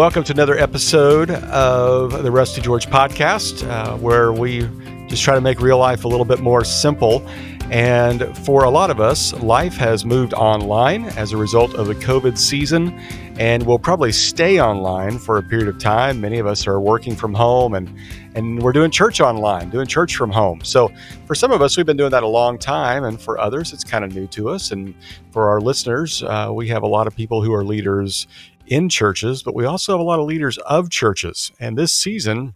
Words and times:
welcome 0.00 0.24
to 0.24 0.32
another 0.32 0.56
episode 0.56 1.30
of 1.30 2.22
the 2.22 2.30
Rusty 2.30 2.62
George 2.62 2.86
podcast, 2.86 3.68
uh, 3.68 3.98
where 3.98 4.32
we 4.32 4.60
just 5.08 5.22
try 5.22 5.34
to 5.34 5.42
make 5.42 5.60
real 5.60 5.76
life 5.76 6.04
a 6.04 6.08
little 6.08 6.24
bit 6.24 6.40
more 6.40 6.64
simple. 6.64 7.20
And 7.70 8.34
for 8.38 8.64
a 8.64 8.70
lot 8.70 8.88
of 8.88 8.98
us, 8.98 9.34
life 9.42 9.74
has 9.74 10.06
moved 10.06 10.32
online 10.32 11.04
as 11.18 11.32
a 11.32 11.36
result 11.36 11.74
of 11.74 11.86
the 11.86 11.94
COVID 11.94 12.38
season, 12.38 12.98
and 13.38 13.64
will 13.66 13.78
probably 13.78 14.10
stay 14.10 14.58
online 14.58 15.18
for 15.18 15.36
a 15.36 15.42
period 15.42 15.68
of 15.68 15.78
time. 15.78 16.18
Many 16.18 16.38
of 16.38 16.46
us 16.46 16.66
are 16.66 16.80
working 16.80 17.14
from 17.14 17.34
home 17.34 17.74
and 17.74 17.94
and 18.34 18.62
we're 18.62 18.72
doing 18.72 18.90
church 18.90 19.20
online, 19.20 19.70
doing 19.70 19.86
church 19.86 20.14
from 20.14 20.30
home. 20.30 20.60
So 20.62 20.92
for 21.26 21.34
some 21.34 21.50
of 21.50 21.62
us, 21.62 21.76
we've 21.76 21.84
been 21.84 21.96
doing 21.96 22.12
that 22.12 22.22
a 22.22 22.28
long 22.28 22.58
time, 22.58 23.02
and 23.02 23.20
for 23.20 23.40
others, 23.40 23.72
it's 23.72 23.82
kind 23.82 24.04
of 24.04 24.14
new 24.14 24.28
to 24.28 24.48
us. 24.50 24.70
And 24.70 24.94
for 25.32 25.48
our 25.48 25.60
listeners, 25.60 26.22
uh, 26.22 26.50
we 26.52 26.68
have 26.68 26.84
a 26.84 26.86
lot 26.86 27.06
of 27.06 27.16
people 27.16 27.42
who 27.42 27.52
are 27.52 27.64
leaders 27.64 28.28
in 28.70 28.88
churches, 28.88 29.42
but 29.42 29.54
we 29.54 29.66
also 29.66 29.92
have 29.92 30.00
a 30.00 30.04
lot 30.04 30.20
of 30.20 30.26
leaders 30.26 30.56
of 30.58 30.88
churches. 30.88 31.52
And 31.60 31.76
this 31.76 31.92
season, 31.92 32.54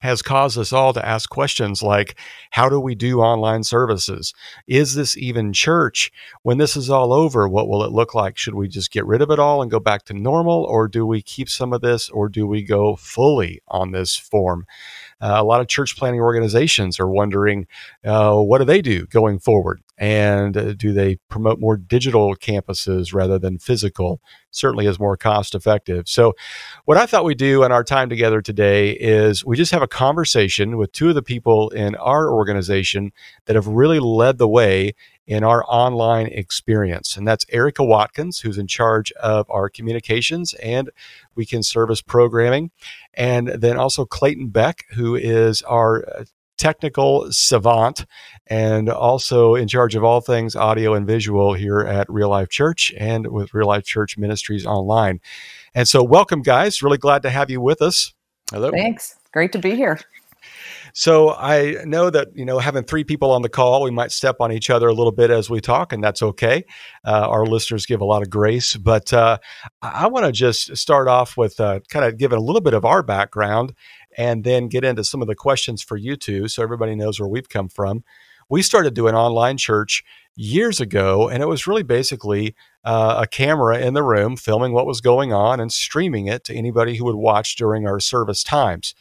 has 0.00 0.20
caused 0.20 0.58
us 0.58 0.72
all 0.72 0.92
to 0.92 1.06
ask 1.06 1.30
questions 1.30 1.82
like 1.82 2.18
how 2.50 2.68
do 2.68 2.78
we 2.78 2.94
do 2.94 3.20
online 3.20 3.64
services? 3.64 4.34
Is 4.66 4.94
this 4.94 5.16
even 5.16 5.52
church? 5.52 6.12
When 6.42 6.58
this 6.58 6.76
is 6.76 6.90
all 6.90 7.12
over, 7.12 7.48
what 7.48 7.68
will 7.68 7.82
it 7.82 7.92
look 7.92 8.14
like? 8.14 8.36
Should 8.36 8.54
we 8.54 8.68
just 8.68 8.90
get 8.90 9.06
rid 9.06 9.22
of 9.22 9.30
it 9.30 9.38
all 9.38 9.62
and 9.62 9.70
go 9.70 9.80
back 9.80 10.04
to 10.04 10.14
normal, 10.14 10.64
or 10.64 10.86
do 10.86 11.06
we 11.06 11.22
keep 11.22 11.48
some 11.48 11.72
of 11.72 11.80
this, 11.80 12.10
or 12.10 12.28
do 12.28 12.46
we 12.46 12.62
go 12.62 12.96
fully 12.96 13.62
on 13.68 13.92
this 13.92 14.16
form? 14.16 14.66
Uh, 15.20 15.36
a 15.38 15.44
lot 15.44 15.60
of 15.60 15.68
church 15.68 15.96
planning 15.96 16.20
organizations 16.20 17.00
are 17.00 17.08
wondering 17.08 17.66
uh, 18.04 18.36
what 18.36 18.58
do 18.58 18.64
they 18.64 18.82
do 18.82 19.06
going 19.06 19.38
forward? 19.38 19.80
And 19.98 20.56
uh, 20.56 20.74
do 20.74 20.92
they 20.92 21.16
promote 21.30 21.58
more 21.58 21.76
digital 21.76 22.36
campuses 22.36 23.14
rather 23.14 23.38
than 23.38 23.58
physical? 23.58 24.20
Certainly 24.50 24.86
is 24.86 24.98
more 24.98 25.16
cost 25.16 25.54
effective. 25.54 26.06
So, 26.06 26.34
what 26.84 26.98
I 26.98 27.06
thought 27.06 27.24
we'd 27.24 27.38
do 27.38 27.64
in 27.64 27.72
our 27.72 27.84
time 27.84 28.10
together 28.10 28.42
today 28.42 28.90
is 28.90 29.44
we 29.44 29.56
just 29.56 29.72
have 29.72 29.82
a 29.82 29.88
conversation 29.88 30.76
with 30.76 30.92
two 30.92 31.08
of 31.08 31.14
the 31.14 31.22
people 31.22 31.70
in 31.70 31.94
our 31.96 32.30
organization 32.30 33.12
that 33.46 33.56
have 33.56 33.66
really 33.66 34.00
led 34.00 34.36
the 34.36 34.48
way 34.48 34.94
in 35.26 35.42
our 35.42 35.64
online 35.66 36.26
experience. 36.26 37.16
And 37.16 37.26
that's 37.26 37.44
Erica 37.50 37.84
Watkins, 37.84 38.40
who's 38.40 38.58
in 38.58 38.66
charge 38.66 39.12
of 39.12 39.46
our 39.50 39.68
communications 39.68 40.54
and 40.54 40.90
weekend 41.34 41.66
service 41.66 42.00
programming. 42.00 42.70
And 43.14 43.48
then 43.48 43.76
also 43.76 44.04
Clayton 44.04 44.48
Beck, 44.48 44.84
who 44.90 45.16
is 45.16 45.62
our 45.62 46.04
uh, 46.08 46.24
technical 46.58 47.30
savant 47.30 48.06
and 48.46 48.88
also 48.88 49.54
in 49.54 49.68
charge 49.68 49.94
of 49.94 50.04
all 50.04 50.20
things 50.20 50.56
audio 50.56 50.94
and 50.94 51.06
visual 51.06 51.54
here 51.54 51.80
at 51.80 52.08
Real 52.08 52.30
Life 52.30 52.48
Church 52.48 52.92
and 52.96 53.26
with 53.28 53.52
Real 53.52 53.66
Life 53.66 53.84
Church 53.84 54.16
Ministries 54.16 54.64
Online. 54.64 55.20
And 55.74 55.86
so, 55.86 56.02
welcome, 56.02 56.42
guys. 56.42 56.82
Really 56.82 56.98
glad 56.98 57.22
to 57.22 57.30
have 57.30 57.50
you 57.50 57.60
with 57.60 57.82
us. 57.82 58.14
Hello. 58.50 58.70
Thanks. 58.70 59.16
Great 59.32 59.52
to 59.52 59.58
be 59.58 59.74
here. 59.74 59.98
So 60.98 61.34
I 61.34 61.76
know 61.84 62.08
that 62.08 62.28
you 62.34 62.46
know 62.46 62.58
having 62.58 62.82
three 62.82 63.04
people 63.04 63.30
on 63.30 63.42
the 63.42 63.50
call, 63.50 63.82
we 63.82 63.90
might 63.90 64.12
step 64.12 64.36
on 64.40 64.50
each 64.50 64.70
other 64.70 64.88
a 64.88 64.94
little 64.94 65.12
bit 65.12 65.30
as 65.30 65.50
we 65.50 65.60
talk, 65.60 65.92
and 65.92 66.02
that's 66.02 66.22
okay. 66.22 66.64
Uh, 67.04 67.28
our 67.28 67.44
listeners 67.44 67.84
give 67.84 68.00
a 68.00 68.06
lot 68.06 68.22
of 68.22 68.30
grace, 68.30 68.76
but 68.76 69.12
uh, 69.12 69.36
I 69.82 70.06
want 70.06 70.24
to 70.24 70.32
just 70.32 70.74
start 70.74 71.06
off 71.06 71.36
with 71.36 71.60
uh, 71.60 71.80
kind 71.90 72.06
of 72.06 72.16
giving 72.16 72.38
a 72.38 72.42
little 72.42 72.62
bit 72.62 72.72
of 72.72 72.86
our 72.86 73.02
background, 73.02 73.74
and 74.16 74.42
then 74.42 74.68
get 74.68 74.84
into 74.84 75.04
some 75.04 75.20
of 75.20 75.28
the 75.28 75.34
questions 75.34 75.82
for 75.82 75.98
you 75.98 76.16
two, 76.16 76.48
so 76.48 76.62
everybody 76.62 76.94
knows 76.94 77.20
where 77.20 77.28
we've 77.28 77.50
come 77.50 77.68
from. 77.68 78.02
We 78.48 78.62
started 78.62 78.94
doing 78.94 79.14
online 79.14 79.58
church 79.58 80.02
years 80.34 80.80
ago, 80.80 81.28
and 81.28 81.42
it 81.42 81.46
was 81.46 81.66
really 81.66 81.82
basically 81.82 82.54
uh, 82.84 83.18
a 83.20 83.26
camera 83.26 83.80
in 83.80 83.92
the 83.92 84.02
room 84.02 84.34
filming 84.38 84.72
what 84.72 84.86
was 84.86 85.02
going 85.02 85.30
on 85.30 85.60
and 85.60 85.70
streaming 85.70 86.26
it 86.26 86.44
to 86.44 86.54
anybody 86.54 86.96
who 86.96 87.04
would 87.04 87.16
watch 87.16 87.56
during 87.56 87.86
our 87.86 88.00
service 88.00 88.42
times 88.42 88.94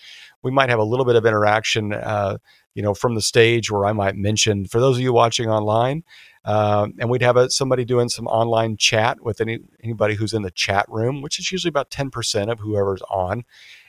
we 0.45 0.51
might 0.51 0.69
have 0.69 0.77
a 0.77 0.83
little 0.83 1.05
bit 1.05 1.15
of 1.15 1.25
interaction, 1.25 1.91
uh, 1.91 2.37
you 2.75 2.83
know, 2.83 2.93
from 2.93 3.15
the 3.15 3.21
stage 3.21 3.71
where 3.71 3.83
I 3.83 3.93
might 3.93 4.15
mention 4.15 4.65
for 4.67 4.79
those 4.79 4.97
of 4.97 5.01
you 5.01 5.11
watching 5.11 5.49
online, 5.49 6.03
uh, 6.45 6.87
and 6.99 7.09
we'd 7.09 7.23
have 7.23 7.35
a, 7.35 7.49
somebody 7.49 7.83
doing 7.83 8.09
some 8.09 8.27
online 8.27 8.77
chat 8.77 9.23
with 9.23 9.41
any 9.41 9.57
anybody 9.83 10.13
who's 10.13 10.33
in 10.33 10.43
the 10.43 10.51
chat 10.51 10.85
room, 10.87 11.23
which 11.23 11.39
is 11.39 11.51
usually 11.51 11.69
about 11.69 11.89
ten 11.89 12.11
percent 12.11 12.51
of 12.51 12.59
whoever's 12.59 13.01
on, 13.09 13.43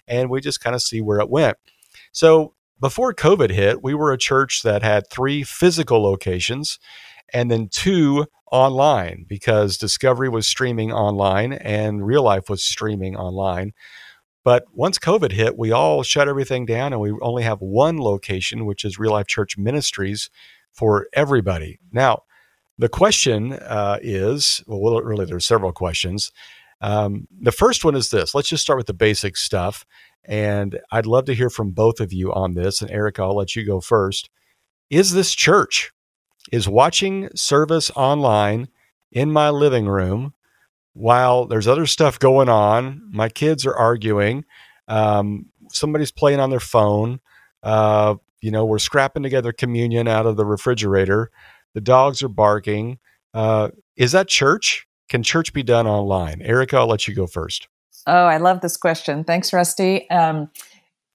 and 0.08 0.30
we 0.30 0.40
just 0.40 0.62
kind 0.62 0.74
of 0.74 0.80
see 0.80 1.02
where 1.02 1.20
it 1.20 1.28
went. 1.28 1.58
So 2.10 2.54
before 2.80 3.12
COVID 3.12 3.50
hit, 3.50 3.82
we 3.82 3.92
were 3.92 4.12
a 4.12 4.18
church 4.18 4.62
that 4.62 4.82
had 4.82 5.10
three 5.10 5.42
physical 5.42 6.02
locations 6.02 6.78
and 7.34 7.50
then 7.50 7.68
two 7.68 8.26
online 8.50 9.26
because 9.28 9.76
Discovery 9.76 10.28
was 10.30 10.46
streaming 10.46 10.90
online 10.92 11.52
and 11.52 12.06
Real 12.06 12.22
Life 12.22 12.48
was 12.48 12.62
streaming 12.62 13.14
online. 13.16 13.72
But 14.46 14.66
once 14.72 14.96
COVID 15.00 15.32
hit, 15.32 15.58
we 15.58 15.72
all 15.72 16.04
shut 16.04 16.28
everything 16.28 16.66
down 16.66 16.92
and 16.92 17.02
we 17.02 17.10
only 17.20 17.42
have 17.42 17.60
one 17.60 17.98
location, 17.98 18.64
which 18.64 18.84
is 18.84 18.96
Real 18.96 19.10
Life 19.10 19.26
Church 19.26 19.58
Ministries 19.58 20.30
for 20.72 21.08
everybody. 21.14 21.80
Now, 21.90 22.22
the 22.78 22.88
question 22.88 23.54
uh, 23.54 23.98
is 24.00 24.62
well, 24.68 25.00
really, 25.00 25.24
there's 25.24 25.44
several 25.44 25.72
questions. 25.72 26.30
Um, 26.80 27.26
the 27.40 27.50
first 27.50 27.84
one 27.84 27.96
is 27.96 28.10
this 28.10 28.36
let's 28.36 28.48
just 28.48 28.62
start 28.62 28.76
with 28.76 28.86
the 28.86 28.94
basic 28.94 29.36
stuff. 29.36 29.84
And 30.24 30.78
I'd 30.92 31.06
love 31.06 31.24
to 31.24 31.34
hear 31.34 31.50
from 31.50 31.72
both 31.72 31.98
of 31.98 32.12
you 32.12 32.32
on 32.32 32.54
this. 32.54 32.80
And 32.80 32.88
Eric, 32.88 33.18
I'll 33.18 33.34
let 33.34 33.56
you 33.56 33.66
go 33.66 33.80
first. 33.80 34.30
Is 34.90 35.12
this 35.12 35.34
church? 35.34 35.90
Is 36.52 36.68
watching 36.68 37.30
service 37.34 37.90
online 37.96 38.68
in 39.10 39.32
my 39.32 39.50
living 39.50 39.88
room 39.88 40.34
while 40.96 41.44
there's 41.44 41.68
other 41.68 41.84
stuff 41.86 42.18
going 42.18 42.48
on, 42.48 43.02
my 43.12 43.28
kids 43.28 43.66
are 43.66 43.74
arguing. 43.74 44.46
Um, 44.88 45.46
somebody's 45.68 46.10
playing 46.10 46.40
on 46.40 46.48
their 46.48 46.60
phone. 46.60 47.20
Uh, 47.62 48.14
you 48.40 48.50
know, 48.50 48.64
we're 48.64 48.78
scrapping 48.78 49.22
together 49.22 49.52
communion 49.52 50.08
out 50.08 50.24
of 50.24 50.36
the 50.36 50.46
refrigerator. 50.46 51.30
The 51.74 51.82
dogs 51.82 52.22
are 52.22 52.28
barking. 52.28 52.98
Uh, 53.34 53.68
is 53.96 54.12
that 54.12 54.28
church? 54.28 54.86
Can 55.10 55.22
church 55.22 55.52
be 55.52 55.62
done 55.62 55.86
online? 55.86 56.40
Erica, 56.40 56.78
I'll 56.78 56.86
let 56.86 57.06
you 57.06 57.14
go 57.14 57.26
first. 57.26 57.68
Oh, 58.06 58.24
I 58.24 58.38
love 58.38 58.62
this 58.62 58.78
question. 58.78 59.22
Thanks, 59.22 59.52
Rusty. 59.52 60.08
Um, 60.08 60.50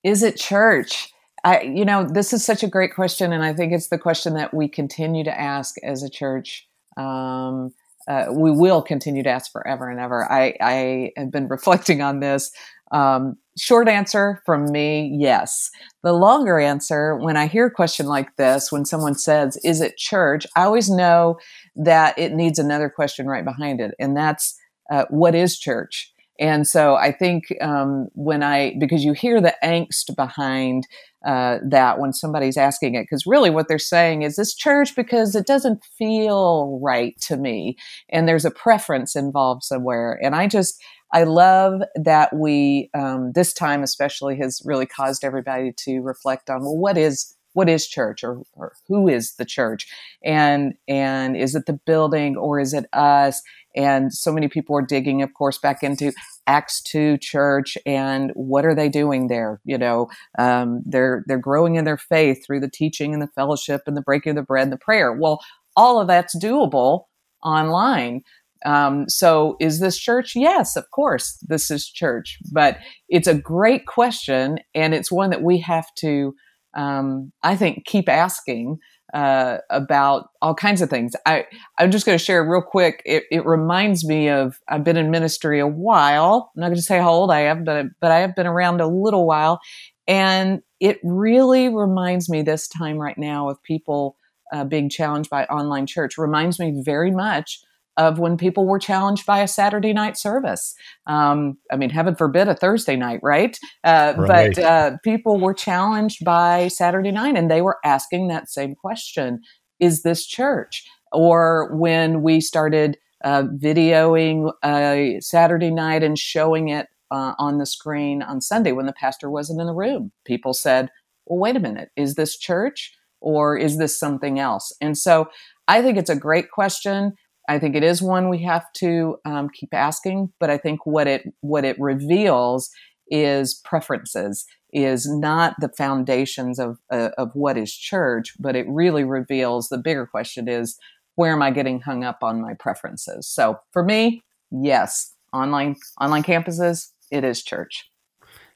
is 0.03 0.21
it 0.21 0.37
church? 0.37 1.11
I, 1.43 1.61
you 1.61 1.85
know, 1.85 2.03
this 2.03 2.33
is 2.33 2.45
such 2.45 2.61
a 2.61 2.67
great 2.67 2.93
question, 2.93 3.33
and 3.33 3.43
I 3.43 3.53
think 3.53 3.73
it's 3.73 3.87
the 3.87 3.97
question 3.97 4.35
that 4.35 4.53
we 4.53 4.67
continue 4.67 5.23
to 5.23 5.39
ask 5.39 5.75
as 5.83 6.03
a 6.03 6.09
church. 6.09 6.67
Um, 6.97 7.73
uh, 8.07 8.25
we 8.31 8.51
will 8.51 8.81
continue 8.81 9.23
to 9.23 9.29
ask 9.29 9.51
forever 9.51 9.89
and 9.89 9.99
ever. 9.99 10.31
I, 10.31 10.55
I 10.61 11.11
have 11.17 11.31
been 11.31 11.47
reflecting 11.49 12.01
on 12.01 12.19
this. 12.19 12.51
Um, 12.91 13.37
short 13.57 13.87
answer 13.87 14.41
from 14.45 14.71
me, 14.71 15.15
yes. 15.17 15.69
The 16.03 16.13
longer 16.13 16.59
answer, 16.59 17.15
when 17.15 17.37
I 17.37 17.47
hear 17.47 17.67
a 17.67 17.71
question 17.71 18.05
like 18.05 18.35
this, 18.35 18.71
when 18.71 18.85
someone 18.85 19.15
says, 19.15 19.57
Is 19.63 19.81
it 19.81 19.97
church? 19.97 20.45
I 20.55 20.63
always 20.63 20.89
know 20.89 21.37
that 21.75 22.17
it 22.17 22.33
needs 22.33 22.59
another 22.59 22.89
question 22.89 23.27
right 23.27 23.45
behind 23.45 23.79
it. 23.79 23.95
And 23.99 24.15
that's, 24.15 24.57
uh, 24.91 25.05
What 25.09 25.35
is 25.35 25.57
church? 25.57 26.11
And 26.39 26.67
so 26.67 26.95
I 26.95 27.11
think 27.11 27.45
um, 27.61 28.07
when 28.13 28.41
I, 28.41 28.75
because 28.79 29.05
you 29.05 29.13
hear 29.13 29.39
the 29.39 29.53
angst 29.63 30.15
behind 30.15 30.87
uh, 31.25 31.59
that 31.63 31.99
when 31.99 32.13
somebody's 32.13 32.57
asking 32.57 32.95
it, 32.95 33.03
because 33.03 33.25
really 33.25 33.49
what 33.49 33.67
they're 33.67 33.79
saying 33.79 34.23
is 34.23 34.35
this 34.35 34.53
church 34.53 34.95
because 34.95 35.35
it 35.35 35.45
doesn't 35.45 35.83
feel 35.97 36.79
right 36.81 37.19
to 37.21 37.37
me. 37.37 37.77
And 38.09 38.27
there's 38.27 38.45
a 38.45 38.51
preference 38.51 39.15
involved 39.15 39.63
somewhere. 39.63 40.19
And 40.23 40.35
I 40.35 40.47
just, 40.47 40.81
I 41.13 41.23
love 41.23 41.81
that 41.95 42.35
we, 42.35 42.89
um, 42.93 43.33
this 43.33 43.53
time 43.53 43.83
especially, 43.83 44.37
has 44.37 44.61
really 44.65 44.85
caused 44.85 45.23
everybody 45.23 45.73
to 45.77 46.01
reflect 46.01 46.49
on, 46.49 46.61
well, 46.61 46.77
what 46.77 46.97
is 46.97 47.35
what 47.53 47.69
is 47.69 47.87
church 47.87 48.23
or, 48.23 48.41
or 48.53 48.73
who 48.87 49.07
is 49.07 49.35
the 49.35 49.45
church 49.45 49.87
and 50.23 50.73
and 50.87 51.35
is 51.35 51.55
it 51.55 51.65
the 51.65 51.79
building 51.85 52.37
or 52.37 52.59
is 52.59 52.73
it 52.73 52.85
us 52.93 53.41
and 53.75 54.13
so 54.13 54.31
many 54.31 54.47
people 54.47 54.75
are 54.75 54.81
digging 54.81 55.21
of 55.21 55.33
course 55.33 55.57
back 55.57 55.83
into 55.83 56.11
acts 56.47 56.81
2 56.83 57.17
church 57.17 57.77
and 57.85 58.31
what 58.33 58.65
are 58.65 58.75
they 58.75 58.89
doing 58.89 59.27
there 59.27 59.59
you 59.63 59.77
know 59.77 60.07
um, 60.39 60.81
they're 60.85 61.23
they're 61.27 61.37
growing 61.37 61.75
in 61.75 61.85
their 61.85 61.97
faith 61.97 62.45
through 62.45 62.59
the 62.59 62.69
teaching 62.69 63.13
and 63.13 63.21
the 63.21 63.29
fellowship 63.35 63.81
and 63.87 63.95
the 63.95 64.01
breaking 64.01 64.31
of 64.31 64.35
the 64.35 64.43
bread 64.43 64.63
and 64.63 64.73
the 64.73 64.77
prayer 64.77 65.13
well 65.13 65.39
all 65.75 65.99
of 65.99 66.07
that's 66.07 66.35
doable 66.37 67.05
online 67.43 68.21
um, 68.63 69.09
so 69.09 69.55
is 69.59 69.79
this 69.79 69.97
church? 69.97 70.35
Yes, 70.35 70.75
of 70.75 70.91
course, 70.91 71.43
this 71.47 71.71
is 71.71 71.89
church. 71.89 72.37
But 72.53 72.77
it's 73.09 73.27
a 73.27 73.33
great 73.33 73.87
question, 73.87 74.59
and 74.75 74.93
it's 74.93 75.11
one 75.11 75.31
that 75.31 75.41
we 75.41 75.57
have 75.61 75.87
to 75.95 76.35
um, 76.73 77.31
I 77.43 77.55
think, 77.55 77.85
keep 77.85 78.07
asking 78.07 78.77
uh, 79.13 79.57
about 79.69 80.29
all 80.41 80.55
kinds 80.55 80.81
of 80.81 80.89
things. 80.89 81.13
I, 81.25 81.45
I'm 81.77 81.91
just 81.91 82.05
going 82.05 82.17
to 82.17 82.23
share 82.23 82.43
real 82.43 82.61
quick. 82.61 83.01
It, 83.05 83.23
it, 83.31 83.45
reminds 83.45 84.05
me 84.05 84.29
of 84.29 84.59
I've 84.69 84.83
been 84.83 84.97
in 84.97 85.11
ministry 85.11 85.59
a 85.59 85.67
while. 85.67 86.51
I'm 86.55 86.61
not 86.61 86.67
going 86.67 86.77
to 86.77 86.81
say 86.81 86.99
how 86.99 87.11
old 87.11 87.31
I 87.31 87.41
am, 87.41 87.63
but 87.63 87.87
but 87.99 88.11
I 88.11 88.19
have 88.19 88.35
been 88.35 88.47
around 88.47 88.79
a 88.79 88.87
little 88.87 89.25
while, 89.25 89.59
and 90.07 90.61
it 90.79 90.99
really 91.03 91.69
reminds 91.69 92.29
me 92.29 92.41
this 92.41 92.67
time 92.67 92.97
right 92.97 93.17
now 93.17 93.49
of 93.49 93.61
people 93.63 94.17
uh, 94.53 94.63
being 94.63 94.89
challenged 94.89 95.29
by 95.29 95.45
online 95.45 95.87
church. 95.87 96.17
Reminds 96.17 96.59
me 96.59 96.81
very 96.83 97.11
much 97.11 97.59
of 98.01 98.17
when 98.17 98.35
people 98.35 98.65
were 98.65 98.79
challenged 98.79 99.25
by 99.25 99.39
a 99.41 99.47
Saturday 99.47 99.93
night 99.93 100.17
service. 100.17 100.73
Um, 101.05 101.57
I 101.71 101.75
mean, 101.75 101.91
heaven 101.91 102.15
forbid 102.15 102.47
a 102.47 102.55
Thursday 102.55 102.95
night, 102.95 103.19
right? 103.21 103.57
Uh, 103.83 104.13
right. 104.17 104.55
But 104.55 104.63
uh, 104.63 104.97
people 105.03 105.39
were 105.39 105.53
challenged 105.53 106.25
by 106.25 106.67
Saturday 106.67 107.11
night 107.11 107.37
and 107.37 107.49
they 107.49 107.61
were 107.61 107.77
asking 107.85 108.27
that 108.27 108.49
same 108.49 108.73
question 108.75 109.41
Is 109.79 110.01
this 110.01 110.25
church? 110.25 110.83
Or 111.11 111.75
when 111.75 112.23
we 112.23 112.41
started 112.41 112.97
uh, 113.23 113.43
videoing 113.43 114.51
a 114.65 115.19
Saturday 115.19 115.69
night 115.69 116.01
and 116.01 116.17
showing 116.17 116.69
it 116.69 116.87
uh, 117.11 117.35
on 117.37 117.57
the 117.57 117.65
screen 117.65 118.23
on 118.23 118.41
Sunday 118.41 118.71
when 118.71 118.87
the 118.87 118.93
pastor 118.93 119.29
wasn't 119.29 119.59
in 119.59 119.67
the 119.67 119.73
room, 119.73 120.11
people 120.25 120.53
said, 120.53 120.89
well, 121.25 121.39
wait 121.39 121.55
a 121.55 121.59
minute, 121.59 121.89
is 121.95 122.15
this 122.15 122.37
church 122.37 122.95
or 123.19 123.57
is 123.57 123.77
this 123.77 123.99
something 123.99 124.39
else? 124.39 124.73
And 124.81 124.97
so 124.97 125.27
I 125.67 125.81
think 125.81 125.97
it's 125.97 126.09
a 126.09 126.15
great 126.15 126.51
question. 126.51 127.13
I 127.51 127.59
think 127.59 127.75
it 127.75 127.83
is 127.83 128.01
one 128.01 128.29
we 128.29 128.41
have 128.43 128.71
to 128.75 129.17
um, 129.25 129.49
keep 129.49 129.73
asking, 129.73 130.31
but 130.39 130.49
I 130.49 130.57
think 130.57 130.85
what 130.85 131.05
it 131.05 131.33
what 131.41 131.65
it 131.65 131.77
reveals 131.79 132.69
is 133.07 133.53
preferences, 133.65 134.45
is 134.71 135.05
not 135.05 135.55
the 135.59 135.67
foundations 135.67 136.59
of 136.59 136.77
uh, 136.89 137.09
of 137.17 137.31
what 137.33 137.57
is 137.57 137.75
church, 137.75 138.35
but 138.39 138.55
it 138.55 138.65
really 138.69 139.03
reveals 139.03 139.67
the 139.67 139.77
bigger 139.77 140.05
question 140.05 140.47
is 140.47 140.79
where 141.15 141.33
am 141.33 141.41
I 141.41 141.51
getting 141.51 141.81
hung 141.81 142.05
up 142.05 142.19
on 142.21 142.41
my 142.41 142.53
preferences? 142.53 143.27
So 143.27 143.59
for 143.73 143.83
me, 143.83 144.23
yes, 144.49 145.13
online 145.33 145.75
online 145.99 146.23
campuses, 146.23 146.91
it 147.11 147.25
is 147.25 147.43
church. 147.43 147.91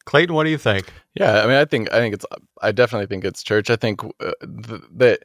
Clayton, 0.06 0.34
what 0.34 0.46
do 0.46 0.52
you 0.52 0.58
think? 0.58 0.94
Yeah, 1.16 1.42
I 1.42 1.48
mean, 1.48 1.58
I 1.58 1.66
think 1.66 1.92
I 1.92 1.98
think 1.98 2.16
it's 2.16 2.26
I 2.62 2.72
definitely 2.72 3.08
think 3.08 3.26
it's 3.26 3.44
church. 3.44 3.70
I 3.70 3.76
think 3.76 4.06
uh, 4.22 4.32
th- 4.42 4.84
that 4.96 5.24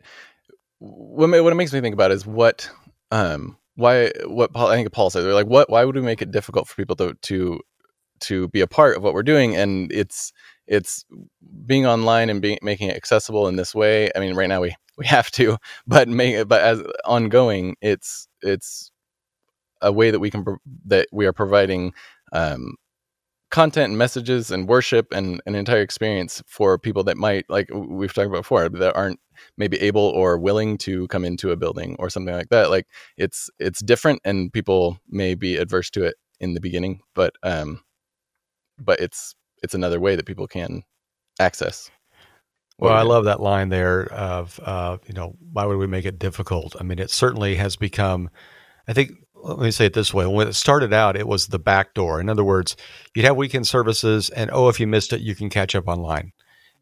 what, 0.81 1.31
what 1.31 1.53
it 1.53 1.57
makes 1.57 1.73
me 1.73 1.81
think 1.81 1.95
about 1.95 2.11
is 2.11 2.27
what 2.27 2.69
um 3.13 3.57
why 3.81 4.13
what 4.27 4.53
Paul 4.53 4.69
I 4.69 4.77
think 4.77 4.93
Paul 4.93 5.11
said 5.11 5.25
they're 5.25 5.35
like 5.35 5.47
what 5.47 5.71
why 5.71 5.85
would 5.85 5.97
we 5.97 6.03
make 6.03 6.23
it 6.23 6.31
difficult 6.31 6.69
for 6.69 6.77
people 6.77 6.97
to 6.97 7.15
to 7.15 7.61
to 8.21 8.49
be 8.49 8.61
a 8.61 8.67
part 8.67 8.97
of 8.97 9.03
what 9.03 9.15
we're 9.15 9.23
doing 9.23 9.57
and 9.57 9.91
it's 9.93 10.33
it's 10.67 11.05
being 11.67 11.87
online 11.87 12.31
and 12.31 12.41
being 12.41 12.59
making 12.63 12.89
it 12.91 12.97
accessible 12.97 13.49
in 13.49 13.57
this 13.57 13.75
way. 13.75 14.11
I 14.15 14.21
mean, 14.21 14.35
right 14.37 14.49
now 14.49 14.61
we 14.61 14.75
we 14.97 15.07
have 15.07 15.31
to, 15.33 15.59
but 15.87 16.09
make 16.09 16.49
but 16.49 16.63
as 16.63 16.83
ongoing, 17.05 17.77
it's 17.83 18.29
it's 18.43 18.93
a 19.83 19.93
way 19.93 20.11
that 20.11 20.21
we 20.21 20.31
can 20.31 20.45
that 20.87 21.09
we 21.13 21.27
are 21.27 21.33
providing 21.33 21.93
um, 22.33 22.75
content 23.51 23.91
and 23.91 23.99
messages 23.99 24.51
and 24.51 24.69
worship 24.69 25.13
and 25.13 25.41
an 25.47 25.55
entire 25.55 25.81
experience 25.83 26.43
for 26.47 26.79
people 26.79 27.03
that 27.05 27.17
might 27.17 27.45
like 27.49 27.69
we've 27.75 28.13
talked 28.13 28.29
about 28.29 28.43
before 28.43 28.69
that 28.69 28.97
aren't 28.97 29.19
maybe 29.57 29.81
able 29.81 30.03
or 30.03 30.39
willing 30.39 30.79
to 30.79 31.09
come 31.09 31.25
into 31.25 31.51
a 31.51 31.57
building 31.57 31.97
or 31.99 32.09
something 32.09 32.35
like 32.35 32.49
that 32.51 32.71
like 32.71 32.87
it's 33.17 33.51
it's 33.59 33.81
different 33.81 34.21
and 34.25 34.53
people 34.53 34.99
may 35.09 35.35
be 35.35 35.57
adverse 35.57 35.91
to 35.91 36.05
it 36.05 36.15
in 36.39 36.55
the 36.55 36.61
beginning 36.61 37.01
but 37.15 37.35
um 37.43 37.83
but 38.79 39.01
it's 39.01 39.35
it's 39.63 39.75
another 39.75 39.99
way 39.99 40.15
that 40.15 40.27
people 40.27 40.47
can 40.47 40.83
access 41.41 41.91
well, 42.81 42.95
I 42.95 43.03
love 43.03 43.27
that 43.27 43.41
line 43.41 43.69
there 43.69 44.11
of, 44.11 44.59
uh, 44.65 44.97
you 45.07 45.13
know, 45.13 45.37
why 45.53 45.67
would 45.67 45.77
we 45.77 45.87
make 45.87 46.07
it 46.07 46.19
difficult? 46.19 46.75
I 46.81 46.83
mean, 46.83 46.99
it 46.99 47.11
certainly 47.11 47.57
has 47.57 47.77
become, 47.77 48.31
I 48.89 48.95
think 48.95 49.13
let 49.43 49.59
me 49.59 49.71
say 49.71 49.87
it 49.87 49.95
this 49.95 50.13
way. 50.13 50.27
When 50.27 50.49
it 50.49 50.55
started 50.55 50.93
out 50.93 51.17
it 51.17 51.27
was 51.27 51.47
the 51.47 51.59
back 51.59 51.95
door. 51.95 52.21
In 52.21 52.29
other 52.29 52.45
words 52.45 52.77
you'd 53.15 53.25
have 53.25 53.37
weekend 53.37 53.67
services 53.67 54.31
and 54.31 54.51
oh 54.53 54.69
if 54.69 54.81
you 54.81 54.87
missed 54.87 55.13
it 55.13 55.21
you 55.21 55.35
can 55.35 55.51
catch 55.51 55.75
up 55.75 55.89
online. 55.89 56.33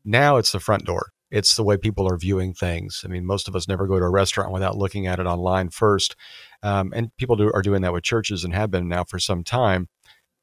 Now 0.04 0.36
it's 0.36 0.52
the 0.52 0.60
front 0.60 0.84
door. 0.84 1.10
It's 1.30 1.56
the 1.56 1.62
way 1.62 1.76
people 1.76 2.10
are 2.10 2.16
viewing 2.16 2.54
things. 2.54 3.02
I 3.04 3.08
mean 3.08 3.26
most 3.26 3.48
of 3.48 3.56
us 3.56 3.68
never 3.68 3.86
go 3.86 3.98
to 3.98 4.04
a 4.04 4.10
restaurant 4.10 4.52
without 4.52 4.76
looking 4.76 5.06
at 5.06 5.18
it 5.18 5.26
online 5.26 5.70
first. 5.70 6.16
Um, 6.62 6.92
and 6.94 7.14
people 7.16 7.36
do, 7.36 7.50
are 7.52 7.62
doing 7.62 7.82
that 7.82 7.92
with 7.92 8.04
churches 8.04 8.44
and 8.44 8.54
have 8.54 8.70
been 8.70 8.88
now 8.88 9.04
for 9.04 9.18
some 9.18 9.44
time. 9.44 9.88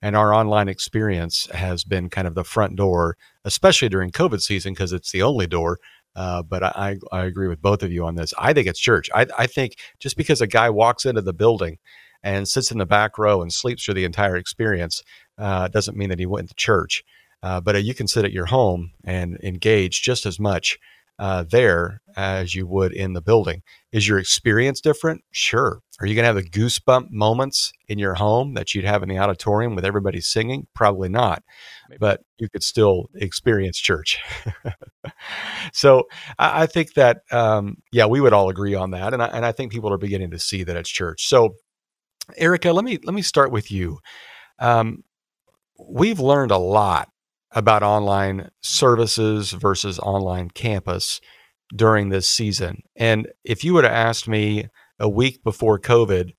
And 0.01 0.15
our 0.15 0.33
online 0.33 0.67
experience 0.67 1.47
has 1.51 1.83
been 1.83 2.09
kind 2.09 2.27
of 2.27 2.35
the 2.35 2.43
front 2.43 2.75
door 2.75 3.17
especially 3.43 3.89
during 3.89 4.11
covid 4.11 4.41
season 4.41 4.73
because 4.73 4.93
it's 4.93 5.11
the 5.11 5.21
only 5.21 5.47
door. 5.47 5.79
Uh, 6.15 6.41
but 6.41 6.63
I, 6.63 6.95
I 7.11 7.25
agree 7.25 7.49
with 7.49 7.61
both 7.61 7.83
of 7.83 7.91
you 7.91 8.05
on 8.05 8.15
this. 8.15 8.33
I 8.37 8.53
think 8.53 8.67
it's 8.67 8.79
church. 8.79 9.09
I, 9.13 9.27
I 9.37 9.47
think 9.47 9.75
just 9.99 10.15
because 10.15 10.39
a 10.39 10.47
guy 10.47 10.69
walks 10.69 11.05
into 11.05 11.21
the 11.21 11.33
building 11.33 11.77
and 12.23 12.47
sits 12.47 12.71
in 12.71 12.77
the 12.77 12.85
back 12.85 13.17
row 13.17 13.41
and 13.41 13.51
sleeps 13.51 13.85
through 13.85 13.93
the 13.93 14.05
entire 14.05 14.35
experience 14.35 15.03
uh, 15.37 15.67
doesn't 15.67 15.97
mean 15.97 16.09
that 16.09 16.19
he 16.19 16.25
went 16.25 16.49
to 16.49 16.55
church. 16.55 17.03
Uh, 17.43 17.61
but 17.61 17.75
uh, 17.75 17.79
you 17.79 17.93
can 17.93 18.07
sit 18.07 18.25
at 18.25 18.31
your 18.31 18.45
home 18.45 18.91
and 19.03 19.37
engage 19.43 20.01
just 20.01 20.25
as 20.25 20.39
much 20.39 20.79
uh, 21.17 21.43
there 21.43 22.01
as 22.17 22.55
you 22.55 22.67
would 22.67 22.91
in 22.91 23.13
the 23.13 23.21
building. 23.21 23.61
Is 23.91 24.07
your 24.07 24.19
experience 24.19 24.81
different? 24.81 25.23
Sure. 25.31 25.79
Are 25.99 26.05
you 26.05 26.13
going 26.13 26.23
to 26.23 26.27
have 26.27 26.35
the 26.35 26.43
goosebump 26.43 27.11
moments 27.11 27.71
in 27.87 27.99
your 27.99 28.15
home 28.15 28.53
that 28.55 28.75
you'd 28.75 28.83
have 28.83 29.01
in 29.01 29.07
the 29.07 29.17
auditorium 29.17 29.75
with 29.75 29.85
everybody 29.85 30.19
singing? 30.19 30.67
Probably 30.73 31.07
not. 31.07 31.41
Maybe. 31.89 31.99
But 31.99 32.21
you 32.37 32.49
could 32.49 32.63
still 32.63 33.09
experience 33.15 33.77
church. 33.77 34.19
so 35.71 36.03
I, 36.37 36.63
I, 36.63 36.65
think 36.65 36.95
that, 36.95 37.21
um, 37.31 37.77
yeah, 37.93 38.07
we 38.07 38.19
would 38.19 38.33
all 38.33 38.49
agree 38.49 38.75
on 38.75 38.91
that. 38.91 39.13
And 39.13 39.23
I, 39.23 39.27
and 39.27 39.45
I 39.45 39.53
think 39.53 39.71
people 39.71 39.93
are 39.93 39.97
beginning 39.97 40.31
to 40.31 40.39
see 40.39 40.63
that 40.65 40.75
it's 40.75 40.89
church. 40.89 41.27
So 41.27 41.55
Erica, 42.37 42.71
let 42.71 42.85
me 42.85 42.99
let 43.03 43.13
me 43.13 43.21
start 43.21 43.51
with 43.51 43.71
you. 43.71 43.99
Um, 44.59 45.03
we've 45.79 46.19
learned 46.19 46.51
a 46.51 46.57
lot 46.57 47.09
about 47.51 47.83
online 47.83 48.49
services 48.61 49.51
versus 49.51 49.99
online 49.99 50.49
campus 50.49 51.21
during 51.75 52.09
this 52.09 52.27
season. 52.27 52.83
And 52.95 53.27
if 53.43 53.63
you 53.63 53.73
would 53.73 53.85
have 53.85 53.93
asked 53.93 54.27
me 54.27 54.67
a 54.99 55.09
week 55.09 55.43
before 55.43 55.79
COVID, 55.79 56.33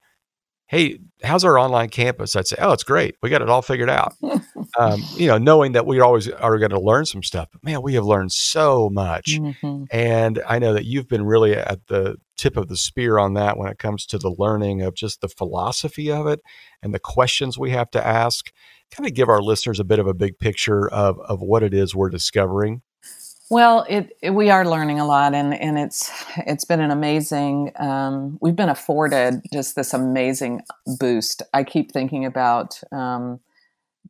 hey, 0.68 0.98
how's 1.22 1.44
our 1.44 1.58
online 1.58 1.88
campus? 1.88 2.34
I'd 2.34 2.46
say, 2.46 2.56
oh, 2.58 2.72
it's 2.72 2.82
great. 2.82 3.16
We 3.22 3.30
got 3.30 3.42
it 3.42 3.48
all 3.48 3.62
figured 3.62 3.88
out. 3.88 4.14
um, 4.78 5.02
you 5.14 5.28
know, 5.28 5.38
knowing 5.38 5.72
that 5.72 5.86
we 5.86 6.00
always 6.00 6.28
are 6.28 6.58
going 6.58 6.70
to 6.70 6.80
learn 6.80 7.06
some 7.06 7.22
stuff. 7.22 7.48
But 7.52 7.64
man, 7.64 7.82
we 7.82 7.94
have 7.94 8.04
learned 8.04 8.32
so 8.32 8.90
much. 8.90 9.38
Mm-hmm. 9.38 9.84
And 9.92 10.42
I 10.46 10.58
know 10.58 10.72
that 10.72 10.84
you've 10.84 11.08
been 11.08 11.24
really 11.24 11.54
at 11.54 11.86
the 11.86 12.16
tip 12.36 12.56
of 12.56 12.68
the 12.68 12.76
spear 12.76 13.18
on 13.18 13.34
that 13.34 13.56
when 13.56 13.68
it 13.68 13.78
comes 13.78 14.06
to 14.06 14.18
the 14.18 14.34
learning 14.36 14.82
of 14.82 14.94
just 14.94 15.20
the 15.20 15.28
philosophy 15.28 16.10
of 16.10 16.26
it 16.26 16.40
and 16.82 16.92
the 16.92 16.98
questions 16.98 17.58
we 17.58 17.70
have 17.70 17.90
to 17.92 18.04
ask. 18.04 18.50
Kind 18.90 19.08
of 19.08 19.14
give 19.14 19.28
our 19.28 19.42
listeners 19.42 19.80
a 19.80 19.84
bit 19.84 19.98
of 19.98 20.06
a 20.06 20.14
big 20.14 20.38
picture 20.38 20.88
of, 20.88 21.18
of 21.20 21.40
what 21.40 21.62
it 21.62 21.74
is 21.74 21.94
we're 21.94 22.10
discovering 22.10 22.82
well, 23.50 23.86
it, 23.88 24.16
it, 24.22 24.30
we 24.30 24.50
are 24.50 24.68
learning 24.68 24.98
a 24.98 25.06
lot, 25.06 25.34
and, 25.34 25.54
and 25.54 25.78
it's 25.78 26.10
it's 26.38 26.64
been 26.64 26.80
an 26.80 26.90
amazing. 26.90 27.72
Um, 27.76 28.38
we've 28.40 28.56
been 28.56 28.68
afforded 28.68 29.42
just 29.52 29.76
this 29.76 29.94
amazing 29.94 30.62
boost. 30.98 31.42
I 31.54 31.62
keep 31.62 31.92
thinking 31.92 32.24
about 32.24 32.80
um, 32.90 33.40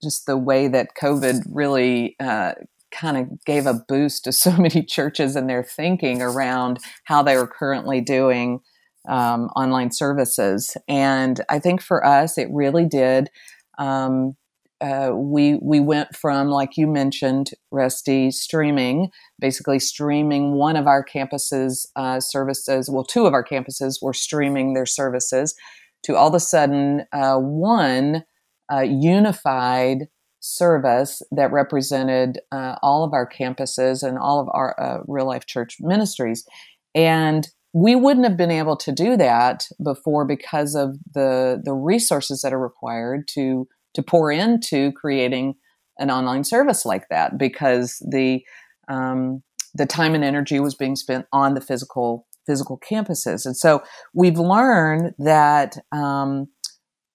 just 0.03 0.27
the 0.27 0.39
way 0.39 0.69
that 0.69 0.97
COVID 1.01 1.43
really 1.51 2.17
uh, 2.19 2.53
kind 2.91 3.17
of 3.19 3.45
gave 3.45 3.67
a 3.67 3.75
boost 3.75 4.25
to 4.25 4.33
so 4.33 4.57
many 4.57 4.83
churches 4.83 5.37
and 5.37 5.49
their 5.49 5.63
thinking 5.63 6.23
around 6.23 6.79
how 7.05 7.23
they 7.23 7.37
were 7.37 7.47
currently 7.47 8.01
doing 8.01 8.61
um, 9.09 9.51
online 9.55 9.93
services. 9.93 10.77
And 10.89 11.41
I 11.49 11.59
think 11.59 11.83
for 11.83 12.05
us, 12.05 12.39
it 12.39 12.49
really 12.51 12.87
did. 12.87 13.29
Um, 13.79 14.37
uh, 14.81 15.13
we 15.15 15.59
we 15.63 15.81
went 15.81 16.15
from 16.15 16.49
like 16.49 16.77
you 16.77 16.87
mentioned, 16.87 17.51
Rusty, 17.71 18.31
streaming, 18.31 19.11
basically 19.39 19.79
streaming 19.79 20.53
one 20.53 20.77
of 20.77 20.87
our 20.87 21.05
campuses 21.05 21.87
uh, 21.97 22.21
services. 22.21 22.91
Well, 22.91 23.05
two 23.05 23.27
of 23.27 23.33
our 23.33 23.45
campuses 23.45 24.03
were 24.03 24.13
streaming 24.13 24.75
their 24.75 24.87
services 24.87 25.55
to 26.05 26.15
all 26.15 26.29
of 26.29 26.35
a 26.35 26.41
sudden 26.41 27.05
uh, 27.13 27.37
one 27.39 28.25
uh, 28.73 28.81
unified 28.81 30.09
service 30.41 31.23
that 31.31 31.51
represented 31.51 32.39
uh, 32.53 32.77
all 32.83 33.03
of 33.03 33.13
our 33.13 33.29
campuses 33.29 34.07
and 34.07 34.19
all 34.19 34.41
of 34.41 34.49
our 34.53 34.79
uh, 34.81 35.03
real 35.09 35.27
life 35.27 35.47
church 35.47 35.79
ministries, 35.81 36.45
and 36.95 37.49
we 37.73 37.95
wouldn't 37.95 38.27
have 38.27 38.37
been 38.37 38.51
able 38.51 38.77
to 38.77 38.93
do 38.93 39.17
that 39.17 39.69
before 39.83 40.27
because 40.27 40.75
of 40.75 40.97
the 41.15 41.61
the 41.65 41.75
resources 41.75 42.43
that 42.43 42.53
are 42.53 42.61
required 42.61 43.27
to 43.29 43.67
to 43.97 44.03
pour 44.03 44.31
into 44.31 44.93
creating 44.93 45.55
an 45.99 46.11
online 46.11 46.45
service 46.45 46.85
like 46.85 47.09
that 47.09 47.39
because 47.39 48.03
the 48.09 48.45
um, 48.89 49.43
the 49.75 49.87
time 49.87 50.15
and 50.15 50.23
energy 50.23 50.61
was 50.61 50.75
being 50.75 50.97
spent 50.97 51.27
on 51.33 51.55
the 51.55 51.61
physical 51.61 52.27
physical 52.47 52.79
campuses, 52.79 53.45
and 53.45 53.57
so 53.57 53.83
we've 54.15 54.39
learned 54.39 55.13
that. 55.19 55.77
Um, 55.91 56.49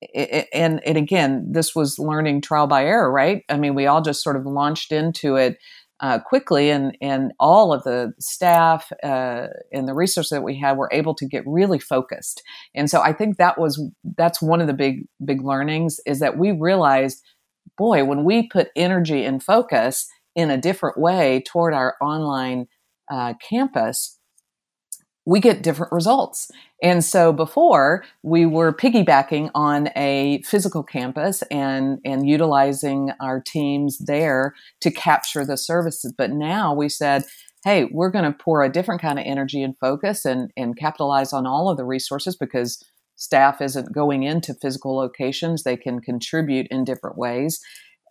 it, 0.02 0.48
and 0.52 0.84
and 0.84 0.98
again, 0.98 1.48
this 1.52 1.76
was 1.76 2.00
learning 2.00 2.42
trial 2.42 2.66
by 2.66 2.84
error, 2.84 3.12
right? 3.12 3.44
I 3.50 3.58
mean, 3.58 3.76
we 3.76 3.86
all 3.86 4.02
just 4.02 4.24
sort 4.24 4.36
of 4.36 4.48
launched 4.48 4.92
into 4.92 5.36
it 5.36 5.58
uh, 6.02 6.20
quickly, 6.20 6.70
and 6.70 6.98
and 7.02 7.32
all 7.40 7.74
of 7.74 7.84
the 7.84 8.14
staff 8.20 8.92
uh, 9.04 9.48
and 9.72 9.88
the 9.88 9.94
resources 9.94 10.32
that 10.32 10.44
we 10.44 10.58
had 10.58 10.78
were 10.78 10.90
able 10.92 11.14
to 11.16 11.28
get 11.28 11.44
really 11.46 11.80
focused. 11.80 12.42
And 12.76 12.90
so 12.90 13.02
I 13.02 13.14
think 13.14 13.38
that 13.38 13.60
was 13.60 13.82
that's 14.18 14.42
one 14.42 14.62
of 14.62 14.68
the 14.68 14.74
big 14.74 15.06
big 15.24 15.44
learnings 15.44 16.00
is 16.06 16.20
that 16.20 16.38
we 16.38 16.52
realized, 16.52 17.22
boy, 17.78 18.04
when 18.04 18.24
we 18.24 18.48
put 18.48 18.70
energy 18.76 19.24
and 19.24 19.44
focus 19.44 20.08
in 20.36 20.50
a 20.50 20.58
different 20.58 20.98
way 20.98 21.44
toward 21.46 21.74
our 21.74 21.96
online 22.02 22.68
uh, 23.12 23.34
campus, 23.48 24.18
we 25.32 25.40
get 25.40 25.64
different 25.64 25.94
results. 25.94 26.52
And 26.84 27.06
so 27.06 27.32
before 27.32 28.04
we 28.22 28.46
were 28.46 28.74
piggybacking 28.74 29.50
on 29.56 29.88
a 29.96 30.42
physical 30.42 30.84
campus 30.84 31.42
and, 31.44 32.00
and 32.04 32.28
utilizing 32.28 33.12
our 33.22 33.40
teams 33.40 33.98
there 34.00 34.54
to 34.82 34.92
capture 34.92 35.46
the 35.46 35.56
services. 35.56 36.14
But 36.18 36.32
now 36.32 36.74
we 36.74 36.90
said, 36.90 37.24
hey, 37.64 37.86
we're 37.94 38.10
going 38.10 38.26
to 38.26 38.38
pour 38.38 38.62
a 38.62 38.70
different 38.70 39.00
kind 39.00 39.18
of 39.18 39.26
energy 39.26 39.64
and 39.64 39.78
focus 39.80 40.26
and, 40.26 40.52
and 40.58 40.76
capitalize 40.76 41.32
on 41.32 41.48
all 41.48 41.70
of 41.70 41.78
the 41.78 41.86
resources 41.86 42.36
because 42.36 42.84
staff 43.16 43.62
isn't 43.62 43.94
going 43.94 44.24
into 44.24 44.54
physical 44.54 44.98
locations. 44.98 45.64
They 45.64 45.78
can 45.78 46.02
contribute 46.02 46.68
in 46.70 46.84
different 46.84 47.18
ways. 47.18 47.62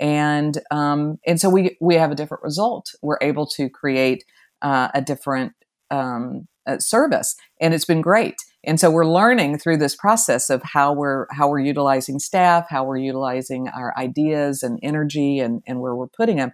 And, 0.01 0.57
um, 0.71 1.19
and 1.27 1.39
so 1.39 1.51
we, 1.51 1.77
we 1.83 1.97
have 1.97 2.13
a 2.13 2.15
different 2.15 2.45
result. 2.45 2.95
We're 3.03 3.19
able 3.21 3.47
to 3.49 3.69
create 3.69 4.25
uh, 4.63 4.89
a 4.95 5.03
different 5.03 5.53
um, 5.91 6.47
uh, 6.71 6.79
service, 6.79 7.37
and 7.61 7.75
it's 7.75 7.85
been 7.85 8.01
great. 8.01 8.37
And 8.63 8.79
so 8.79 8.91
we're 8.91 9.07
learning 9.07 9.59
through 9.59 9.79
this 9.79 9.97
process 9.97 10.51
of 10.51 10.63
how 10.63 10.93
we're 10.93 11.27
how 11.31 11.49
we're 11.49 11.61
utilizing 11.61 12.19
staff, 12.19 12.67
how 12.69 12.85
we're 12.85 12.99
utilizing 12.99 13.69
our 13.69 13.97
ideas 13.97 14.63
and 14.63 14.79
energy, 14.83 15.41
and 15.41 15.63
and 15.67 15.81
where 15.81 15.95
we're 15.95 16.07
putting 16.07 16.37
them. 16.37 16.53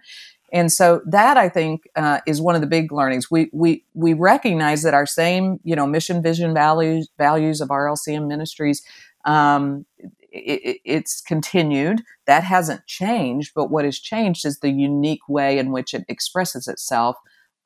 And 0.53 0.71
so 0.71 1.01
that 1.05 1.35
I 1.35 1.49
think 1.49 1.89
uh, 1.95 2.21
is 2.25 2.41
one 2.41 2.55
of 2.55 2.61
the 2.61 2.67
big 2.67 2.91
learnings. 2.91 3.29
We 3.29 3.49
we 3.51 3.83
we 3.93 4.13
recognize 4.13 4.83
that 4.83 4.93
our 4.93 5.05
same 5.05 5.59
you 5.63 5.75
know 5.75 5.85
mission, 5.85 6.21
vision, 6.21 6.53
values 6.53 7.09
values 7.17 7.59
of 7.59 7.69
RLCM 7.69 8.27
Ministries. 8.27 8.81
Um, 9.25 9.85
it, 10.31 10.79
it's 10.85 11.19
continued. 11.21 12.03
That 12.25 12.43
hasn't 12.43 12.85
changed, 12.85 13.51
but 13.53 13.69
what 13.69 13.83
has 13.83 13.99
changed 13.99 14.45
is 14.45 14.59
the 14.59 14.71
unique 14.71 15.27
way 15.27 15.57
in 15.57 15.71
which 15.71 15.93
it 15.93 16.05
expresses 16.07 16.67
itself 16.67 17.17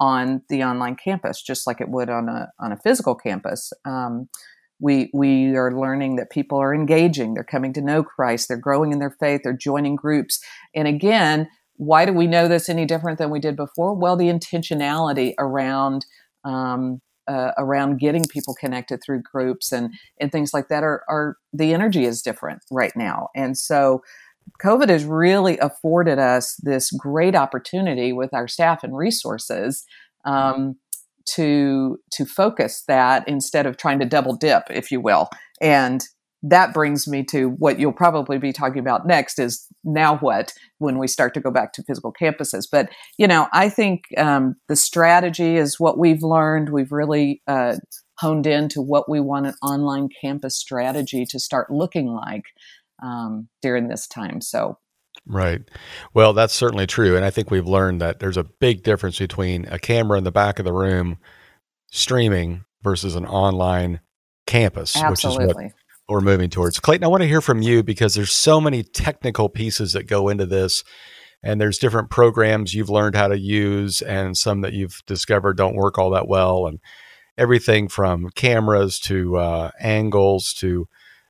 on 0.02 0.42
the 0.50 0.64
online 0.64 0.96
campus, 0.96 1.42
just 1.42 1.68
like 1.68 1.80
it 1.80 1.88
would 1.90 2.10
on 2.10 2.28
a 2.28 2.50
on 2.60 2.72
a 2.74 2.78
physical 2.78 3.16
campus. 3.16 3.72
Um, 3.86 4.28
we 4.80 5.12
we 5.14 5.56
are 5.56 5.72
learning 5.72 6.16
that 6.16 6.32
people 6.32 6.58
are 6.58 6.74
engaging, 6.74 7.36
they're 7.36 7.44
coming 7.44 7.72
to 7.74 7.82
know 7.82 8.04
Christ, 8.04 8.48
they're 8.48 8.58
growing 8.58 8.92
in 8.92 9.00
their 9.00 9.16
faith, 9.20 9.42
they're 9.44 9.54
joining 9.54 9.96
groups, 9.96 10.44
and 10.76 10.88
again, 10.88 11.48
why 11.76 12.06
do 12.06 12.14
we 12.14 12.26
know 12.26 12.48
this 12.48 12.68
any 12.68 12.86
different 12.86 13.20
than 13.20 13.30
we 13.30 13.40
did 13.40 13.56
before? 13.56 13.94
Well, 13.94 14.18
the 14.18 14.26
intentionality 14.26 15.34
around 15.38 16.08
um, 16.44 17.00
uh, 17.28 17.52
around 17.60 18.00
getting 18.00 18.26
people 18.26 18.56
connected 18.60 19.02
through 19.06 19.22
groups 19.22 19.72
and 19.72 19.94
and 20.20 20.32
things 20.32 20.52
like 20.52 20.68
that 20.70 20.84
are 20.84 21.04
are 21.08 21.38
the 21.54 21.76
energy 21.76 22.06
is 22.06 22.24
different 22.24 22.64
right 22.72 22.94
now, 22.96 23.28
and 23.36 23.56
so 23.56 24.02
COVID 24.62 24.90
has 24.90 25.06
really 25.06 25.58
afforded 25.60 26.20
us 26.20 26.56
this 26.64 26.92
great 26.92 27.36
opportunity 27.36 28.14
with 28.14 28.34
our 28.34 28.48
staff 28.48 28.84
and 28.84 28.96
resources 28.96 29.86
um, 30.26 30.76
to 31.26 31.98
to 32.14 32.26
focus 32.26 32.84
that 32.88 33.28
instead 33.28 33.66
of 33.66 33.78
trying 33.78 34.00
to 34.00 34.06
double 34.06 34.36
dip, 34.36 34.64
if 34.70 34.92
you 34.92 35.00
will. 35.00 35.30
And 35.62 36.04
that 36.44 36.74
brings 36.74 37.08
me 37.08 37.24
to 37.24 37.50
what 37.50 37.80
you'll 37.80 37.94
probably 37.94 38.40
be 38.40 38.52
talking 38.52 38.80
about 38.80 39.06
next 39.06 39.38
is 39.38 39.68
now 39.84 40.18
what 40.18 40.54
when 40.80 40.98
we 40.98 41.08
start 41.08 41.36
to 41.36 41.40
go 41.40 41.52
back 41.52 41.72
to 41.74 41.84
physical 41.84 42.12
campuses. 42.12 42.64
But 42.72 42.90
you 43.18 43.28
know, 43.28 43.48
I 43.54 43.70
think 43.70 44.06
um, 44.18 44.56
the 44.68 44.76
strategy 44.76 45.58
is 45.58 45.80
what 45.80 46.00
we've 46.00 46.24
learned. 46.24 46.70
We've 46.70 46.92
really 46.92 47.42
uh, 47.48 47.76
honed 48.20 48.48
into 48.48 48.82
what 48.82 49.10
we 49.10 49.20
want 49.20 49.48
an 49.48 49.56
online 49.62 50.10
campus 50.22 50.58
strategy 50.58 51.26
to 51.26 51.40
start 51.40 51.72
looking 51.72 52.08
like 52.08 52.46
um, 53.02 53.48
during 53.62 53.88
this 53.88 54.08
time. 54.08 54.42
So, 54.42 54.78
right. 55.26 55.62
Well, 56.14 56.34
that's 56.34 56.54
certainly 56.54 56.88
true. 56.88 57.16
And 57.16 57.26
I 57.26 57.30
think 57.30 57.52
we've 57.52 57.68
learned 57.68 58.02
that 58.02 58.20
there's 58.20 58.38
a 58.38 58.44
big 58.44 58.84
difference 58.84 59.20
between 59.20 59.66
a 59.66 59.80
camera 59.80 60.18
in 60.18 60.24
the 60.24 60.32
back 60.32 60.60
of 60.60 60.66
the 60.66 60.74
room 60.74 61.18
streaming 61.92 62.66
versus 62.82 63.16
an 63.16 63.26
online 63.26 64.00
campus, 64.48 64.96
Absolutely. 64.96 65.48
which 65.48 65.56
is 65.58 65.64
what 65.64 65.74
we're 66.10 66.22
moving 66.22 66.50
towards. 66.50 66.80
Clayton, 66.80 67.04
I 67.04 67.08
want 67.08 67.22
to 67.22 67.28
hear 67.28 67.42
from 67.42 67.62
you 67.62 67.84
because 67.84 68.16
there's 68.16 68.34
so 68.34 68.60
many 68.60 68.84
technical 68.84 69.50
pieces 69.50 69.94
that 69.94 70.08
go 70.08 70.30
into 70.30 70.46
this. 70.46 70.84
And 71.44 71.60
there's 71.60 71.80
different 71.80 72.12
programs 72.12 72.76
you've 72.76 72.92
learned 72.92 73.16
how 73.16 73.28
to 73.28 73.40
use, 73.40 74.04
and 74.04 74.38
some 74.38 74.62
that 74.62 74.74
you've 74.74 75.02
discovered 75.08 75.58
don't 75.58 75.76
work 75.76 75.98
all 75.98 76.12
that 76.12 76.28
well. 76.28 76.68
And 76.68 76.80
everything 77.38 77.88
from 77.88 78.30
cameras 78.36 79.00
to 79.00 79.38
uh, 79.38 79.72
angles 79.80 80.54
to 80.54 80.88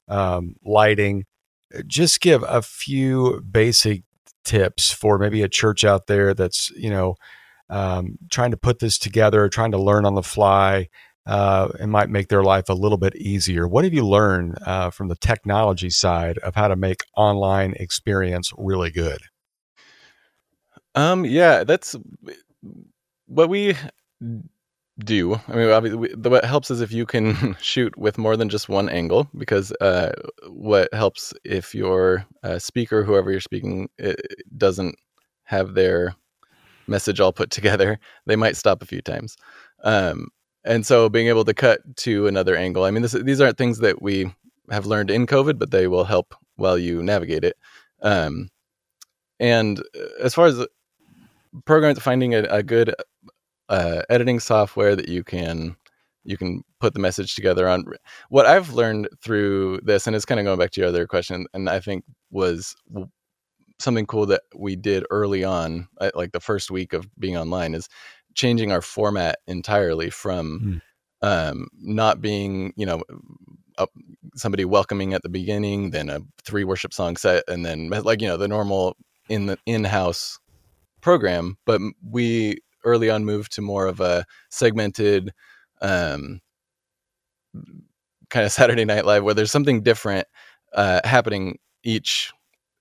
um, 0.09 0.55
lighting 0.65 1.23
just 1.87 2.21
give 2.21 2.43
a 2.47 2.61
few 2.61 3.41
basic 3.49 4.03
tips 4.43 4.91
for 4.91 5.17
maybe 5.17 5.43
a 5.43 5.49
church 5.49 5.83
out 5.83 6.07
there 6.07 6.33
that's 6.33 6.71
you 6.71 6.89
know 6.89 7.15
um, 7.69 8.17
trying 8.29 8.51
to 8.51 8.57
put 8.57 8.79
this 8.79 8.97
together, 8.97 9.47
trying 9.47 9.71
to 9.71 9.77
learn 9.77 10.05
on 10.05 10.15
the 10.15 10.23
fly. 10.23 10.89
Uh, 11.25 11.69
it 11.79 11.87
might 11.87 12.09
make 12.09 12.27
their 12.27 12.43
life 12.43 12.67
a 12.67 12.73
little 12.73 12.97
bit 12.97 13.15
easier. 13.15 13.67
What 13.67 13.83
have 13.83 13.93
you 13.93 14.05
learned 14.05 14.57
uh, 14.65 14.89
from 14.89 15.07
the 15.07 15.15
technology 15.15 15.89
side 15.89 16.37
of 16.39 16.55
how 16.55 16.67
to 16.67 16.75
make 16.75 17.03
online 17.15 17.73
experience 17.79 18.51
really 18.57 18.89
good? 18.89 19.21
Um, 20.95 21.23
yeah, 21.23 21.63
that's 21.63 21.95
what 23.27 23.49
we 23.49 23.75
do. 25.05 25.35
I 25.47 25.55
mean, 25.55 25.69
obviously, 25.69 26.13
what 26.15 26.45
helps 26.45 26.71
is 26.71 26.81
if 26.81 26.91
you 26.91 27.05
can 27.05 27.55
shoot 27.61 27.97
with 27.97 28.17
more 28.17 28.37
than 28.37 28.49
just 28.49 28.69
one 28.69 28.89
angle, 28.89 29.27
because 29.37 29.71
uh, 29.81 30.11
what 30.47 30.93
helps 30.93 31.33
if 31.43 31.75
your 31.75 32.25
uh, 32.43 32.59
speaker, 32.59 33.03
whoever 33.03 33.31
you're 33.31 33.41
speaking, 33.41 33.89
doesn't 34.57 34.95
have 35.43 35.73
their 35.73 36.15
message 36.87 37.19
all 37.19 37.33
put 37.33 37.49
together, 37.51 37.99
they 38.25 38.35
might 38.35 38.57
stop 38.57 38.81
a 38.81 38.87
few 38.87 39.01
times. 39.01 39.35
Um, 39.83 40.27
and 40.63 40.85
so, 40.85 41.09
being 41.09 41.27
able 41.27 41.45
to 41.45 41.53
cut 41.53 41.79
to 41.97 42.27
another 42.27 42.55
angle. 42.55 42.83
I 42.83 42.91
mean, 42.91 43.01
this, 43.01 43.13
these 43.13 43.41
aren't 43.41 43.57
things 43.57 43.79
that 43.79 44.01
we 44.01 44.31
have 44.69 44.85
learned 44.85 45.09
in 45.09 45.25
COVID, 45.25 45.57
but 45.57 45.71
they 45.71 45.87
will 45.87 46.03
help 46.03 46.35
while 46.55 46.77
you 46.77 47.01
navigate 47.01 47.43
it. 47.43 47.57
Um, 48.01 48.49
and 49.39 49.79
uh, 49.79 50.23
as 50.23 50.33
far 50.33 50.45
as 50.45 50.65
programs, 51.65 51.99
finding 51.99 52.35
a, 52.35 52.43
a 52.43 52.63
good 52.63 52.93
uh, 53.71 54.03
editing 54.09 54.39
software 54.39 54.95
that 54.95 55.07
you 55.07 55.23
can 55.23 55.75
you 56.23 56.37
can 56.37 56.61
put 56.79 56.93
the 56.93 56.99
message 56.99 57.33
together 57.33 57.67
on. 57.67 57.85
What 58.29 58.45
I've 58.45 58.73
learned 58.73 59.09
through 59.23 59.79
this, 59.83 60.05
and 60.05 60.15
it's 60.15 60.25
kind 60.25 60.39
of 60.39 60.45
going 60.45 60.59
back 60.59 60.71
to 60.71 60.81
your 60.81 60.89
other 60.89 61.07
question, 61.07 61.47
and 61.53 61.67
I 61.69 61.79
think 61.79 62.03
was 62.29 62.75
something 63.79 64.05
cool 64.05 64.27
that 64.27 64.41
we 64.55 64.75
did 64.75 65.03
early 65.09 65.43
on, 65.43 65.87
uh, 65.99 66.11
like 66.13 66.33
the 66.33 66.39
first 66.39 66.69
week 66.69 66.93
of 66.93 67.07
being 67.17 67.37
online, 67.37 67.73
is 67.73 67.89
changing 68.35 68.71
our 68.71 68.81
format 68.81 69.39
entirely 69.47 70.11
from 70.11 70.81
mm. 71.23 71.27
um, 71.27 71.67
not 71.79 72.21
being, 72.21 72.73
you 72.75 72.85
know, 72.85 73.01
somebody 74.35 74.65
welcoming 74.65 75.13
at 75.13 75.23
the 75.23 75.29
beginning, 75.29 75.89
then 75.89 76.09
a 76.09 76.19
three 76.43 76.65
worship 76.65 76.93
song 76.93 77.15
set, 77.17 77.43
and 77.47 77.65
then 77.65 77.89
like 77.89 78.21
you 78.21 78.27
know 78.27 78.37
the 78.37 78.47
normal 78.47 78.95
in 79.29 79.45
the 79.45 79.57
in-house 79.65 80.37
program. 81.01 81.57
But 81.65 81.81
we 82.03 82.57
early 82.83 83.09
on 83.09 83.25
moved 83.25 83.51
to 83.53 83.61
more 83.61 83.87
of 83.87 83.99
a 83.99 84.25
segmented 84.49 85.33
um, 85.81 86.41
kind 88.29 88.45
of 88.45 88.51
Saturday 88.51 88.85
Night 88.85 89.05
Live 89.05 89.23
where 89.23 89.33
there's 89.33 89.51
something 89.51 89.81
different 89.81 90.27
uh, 90.73 91.01
happening 91.03 91.59
each 91.83 92.31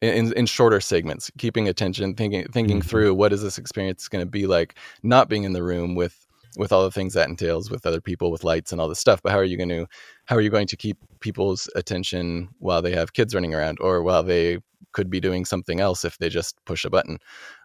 in, 0.00 0.32
in 0.32 0.46
shorter 0.46 0.80
segments, 0.80 1.30
keeping 1.38 1.68
attention, 1.68 2.14
thinking 2.14 2.46
thinking 2.52 2.78
mm-hmm. 2.78 2.88
through 2.88 3.14
what 3.14 3.32
is 3.32 3.42
this 3.42 3.58
experience 3.58 4.08
going 4.08 4.24
to 4.24 4.30
be 4.30 4.46
like, 4.46 4.76
not 5.02 5.28
being 5.28 5.44
in 5.44 5.52
the 5.52 5.62
room 5.62 5.94
with 5.94 6.26
with 6.56 6.72
all 6.72 6.82
the 6.82 6.90
things 6.90 7.14
that 7.14 7.28
entails 7.28 7.70
with 7.70 7.86
other 7.86 8.00
people 8.00 8.30
with 8.30 8.44
lights 8.44 8.72
and 8.72 8.80
all 8.80 8.88
this 8.88 8.98
stuff 8.98 9.20
but 9.22 9.30
how 9.30 9.38
are 9.38 9.44
you 9.44 9.56
going 9.56 9.68
to 9.68 9.86
how 10.24 10.36
are 10.36 10.40
you 10.40 10.50
going 10.50 10.66
to 10.66 10.76
keep 10.76 10.98
people's 11.20 11.68
attention 11.76 12.48
while 12.58 12.82
they 12.82 12.92
have 12.92 13.12
kids 13.12 13.34
running 13.34 13.54
around 13.54 13.78
or 13.80 14.02
while 14.02 14.22
they 14.22 14.58
could 14.92 15.08
be 15.08 15.20
doing 15.20 15.44
something 15.44 15.80
else 15.80 16.04
if 16.04 16.18
they 16.18 16.28
just 16.28 16.56
push 16.64 16.84
a 16.84 16.90
button 16.90 17.18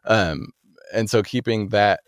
um, 0.05 0.49
and 0.93 1.09
so 1.09 1.23
keeping 1.23 1.69
that 1.69 2.01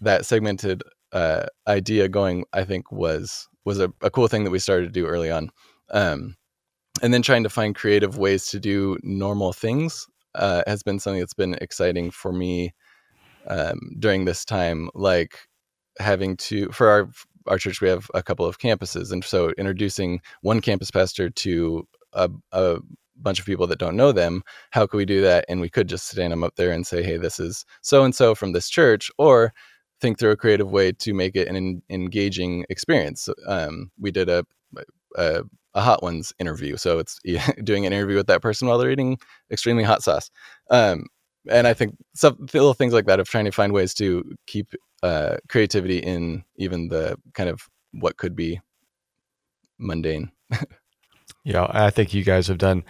that 0.00 0.26
segmented 0.26 0.82
uh, 1.12 1.46
idea 1.68 2.08
going, 2.08 2.44
I 2.52 2.64
think 2.64 2.90
was 2.90 3.48
was 3.64 3.78
a, 3.80 3.92
a, 4.02 4.10
cool 4.10 4.28
thing 4.28 4.44
that 4.44 4.50
we 4.50 4.58
started 4.58 4.86
to 4.86 4.92
do 4.92 5.06
early 5.06 5.30
on. 5.30 5.48
Um, 5.90 6.36
and 7.02 7.14
then 7.14 7.22
trying 7.22 7.44
to 7.44 7.48
find 7.48 7.74
creative 7.74 8.18
ways 8.18 8.48
to 8.48 8.60
do 8.60 8.98
normal 9.02 9.52
things 9.52 10.06
uh, 10.34 10.62
has 10.66 10.82
been 10.82 10.98
something 10.98 11.20
that's 11.20 11.34
been 11.34 11.54
exciting 11.54 12.10
for 12.10 12.32
me 12.32 12.74
um, 13.46 13.78
during 13.98 14.24
this 14.24 14.44
time. 14.44 14.90
Like 14.94 15.38
having 15.98 16.36
to 16.38 16.68
for 16.70 16.88
our 16.88 17.10
our 17.46 17.58
church, 17.58 17.80
we 17.80 17.88
have 17.88 18.10
a 18.14 18.22
couple 18.22 18.46
of 18.46 18.58
campuses, 18.58 19.12
and 19.12 19.24
so 19.24 19.52
introducing 19.58 20.20
one 20.42 20.60
campus 20.60 20.90
pastor 20.90 21.30
to 21.30 21.86
a, 22.12 22.30
a 22.52 22.78
bunch 23.16 23.38
of 23.38 23.46
people 23.46 23.66
that 23.66 23.78
don't 23.78 23.96
know 23.96 24.10
them 24.10 24.42
how 24.70 24.86
could 24.86 24.96
we 24.96 25.04
do 25.04 25.22
that 25.22 25.44
and 25.48 25.60
we 25.60 25.70
could 25.70 25.88
just 25.88 26.08
stand 26.08 26.32
them 26.32 26.42
up 26.42 26.56
there 26.56 26.72
and 26.72 26.84
say 26.84 27.00
hey 27.02 27.16
this 27.16 27.38
is 27.38 27.64
so 27.80 28.04
and 28.04 28.14
so 28.14 28.34
from 28.34 28.52
this 28.52 28.68
church 28.68 29.08
or 29.18 29.52
think 30.04 30.18
through 30.18 30.32
a 30.32 30.36
creative 30.36 30.70
way 30.70 30.92
to 30.92 31.14
make 31.14 31.34
it 31.34 31.48
an 31.48 31.82
engaging 31.88 32.66
experience. 32.68 33.26
Um, 33.46 33.90
we 33.98 34.10
did 34.10 34.28
a, 34.28 34.44
a, 35.16 35.42
a 35.72 35.80
hot 35.80 36.02
ones 36.02 36.30
interview, 36.38 36.76
so 36.76 36.98
it's 36.98 37.18
doing 37.64 37.86
an 37.86 37.92
interview 37.94 38.16
with 38.16 38.26
that 38.26 38.42
person 38.42 38.68
while 38.68 38.76
they're 38.76 38.90
eating 38.90 39.16
extremely 39.50 39.82
hot 39.82 40.02
sauce. 40.02 40.30
Um, 40.70 41.06
and 41.50 41.66
I 41.66 41.72
think 41.72 41.96
some 42.14 42.36
little 42.52 42.74
things 42.74 42.92
like 42.92 43.06
that 43.06 43.18
of 43.18 43.28
trying 43.28 43.46
to 43.46 43.50
find 43.50 43.72
ways 43.72 43.94
to 43.94 44.24
keep 44.46 44.74
uh, 45.02 45.36
creativity 45.48 45.98
in 45.98 46.44
even 46.56 46.88
the 46.88 47.16
kind 47.32 47.48
of 47.48 47.62
what 47.92 48.18
could 48.18 48.36
be 48.36 48.60
mundane. 49.78 50.32
yeah, 51.44 51.66
I 51.70 51.88
think 51.88 52.12
you 52.12 52.24
guys 52.24 52.48
have 52.48 52.58
done 52.58 52.84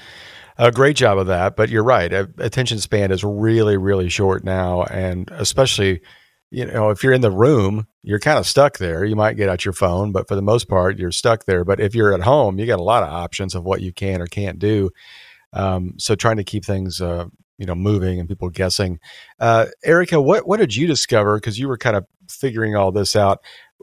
a 0.59 0.73
great 0.73 0.97
job 0.97 1.19
of 1.19 1.29
that. 1.29 1.55
But 1.55 1.69
you're 1.69 1.85
right, 1.85 2.13
attention 2.13 2.81
span 2.81 3.13
is 3.13 3.23
really, 3.23 3.77
really 3.77 4.09
short 4.09 4.43
now, 4.45 4.83
and 4.85 5.31
especially 5.33 6.01
you 6.55 6.65
know, 6.65 6.91
if 6.91 7.03
you're 7.03 7.13
in 7.13 7.21
the 7.21 7.33
room, 7.33 7.89
you're 8.05 8.21
kind 8.21 8.39
of 8.39 8.47
stuck 8.47 8.79
there. 8.79 9.05
You 9.05 9.17
might 9.17 9.37
get 9.37 9.49
out 9.49 9.65
your 9.65 9.73
phone, 9.73 10.13
but 10.13 10.29
for 10.29 10.37
the 10.37 10.43
most 10.43 10.69
part, 10.69 10.99
you're 10.99 11.11
stuck 11.11 11.47
there. 11.47 11.65
But 11.65 11.81
if 11.81 11.97
you're 11.97 12.15
at 12.15 12.21
home, 12.21 12.61
you 12.61 12.67
got 12.67 12.79
a 12.79 12.83
lot 12.83 13.03
of 13.03 13.09
options 13.09 13.57
of 13.57 13.65
what 13.65 13.81
you 13.81 13.93
can 13.93 14.23
or 14.23 14.27
can't 14.27 14.61
do. 14.61 14.91
Um, 15.53 15.95
so 15.99 16.15
trying 16.15 16.37
to 16.37 16.45
keep 16.45 16.65
things, 16.65 17.01
uh, 17.01 17.27
you 17.59 17.67
know, 17.67 17.75
moving 17.75 18.21
and 18.21 18.29
people 18.29 18.51
guessing. 18.51 19.01
Uh, 19.41 19.67
Erica, 19.85 20.23
what 20.23 20.47
what 20.47 20.61
did 20.61 20.77
you 20.77 20.87
discover? 20.87 21.39
Because 21.39 21.59
you 21.59 21.67
were 21.67 21.77
kind 21.77 21.97
of 21.97 22.07
figuring 22.31 22.77
all 22.77 22.93
this 22.93 23.17
out 23.17 23.41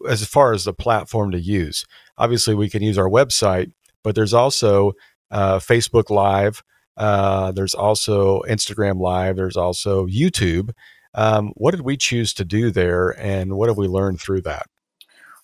as 0.08 0.26
far 0.26 0.54
as 0.54 0.64
the 0.64 0.74
platform 0.74 1.32
to 1.32 1.40
use. 1.40 1.86
Obviously, 2.18 2.56
we 2.56 2.70
can 2.70 2.82
use 2.82 2.98
our 2.98 3.10
website, 3.10 3.72
but 4.02 4.16
there's 4.16 4.34
also 4.34 4.94
uh, 5.30 5.60
Facebook 5.60 6.10
Live. 6.10 6.64
Uh, 6.96 7.52
there's 7.52 7.74
also 7.74 8.44
Instagram 8.44 9.02
Live. 9.02 9.36
There's 9.36 9.58
also 9.58 10.06
YouTube. 10.08 10.72
Um, 11.14 11.52
what 11.56 11.72
did 11.72 11.82
we 11.82 11.98
choose 11.98 12.34
to 12.36 12.46
do 12.46 12.72
there, 12.72 13.10
and 13.20 13.56
what 13.56 13.70
have 13.70 13.78
we 13.78 13.88
learned 13.88 14.22
through 14.22 14.42
that? 14.42 14.68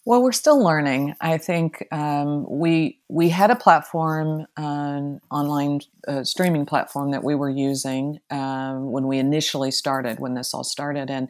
Well, 0.08 0.24
we're 0.24 0.32
still 0.32 0.64
learning. 0.64 1.16
I 1.20 1.38
think 1.38 1.86
um, 1.92 2.46
we 2.50 3.02
we 3.10 3.28
had 3.28 3.52
a 3.52 3.58
platform, 3.58 4.46
an 4.56 5.20
online 5.30 5.82
uh, 6.08 6.24
streaming 6.24 6.66
platform 6.66 7.12
that 7.12 7.26
we 7.26 7.36
were 7.36 7.50
using 7.50 8.20
um, 8.30 8.94
when 8.94 9.08
we 9.08 9.18
initially 9.18 9.70
started, 9.70 10.22
when 10.22 10.34
this 10.34 10.54
all 10.54 10.64
started, 10.64 11.10
and 11.10 11.28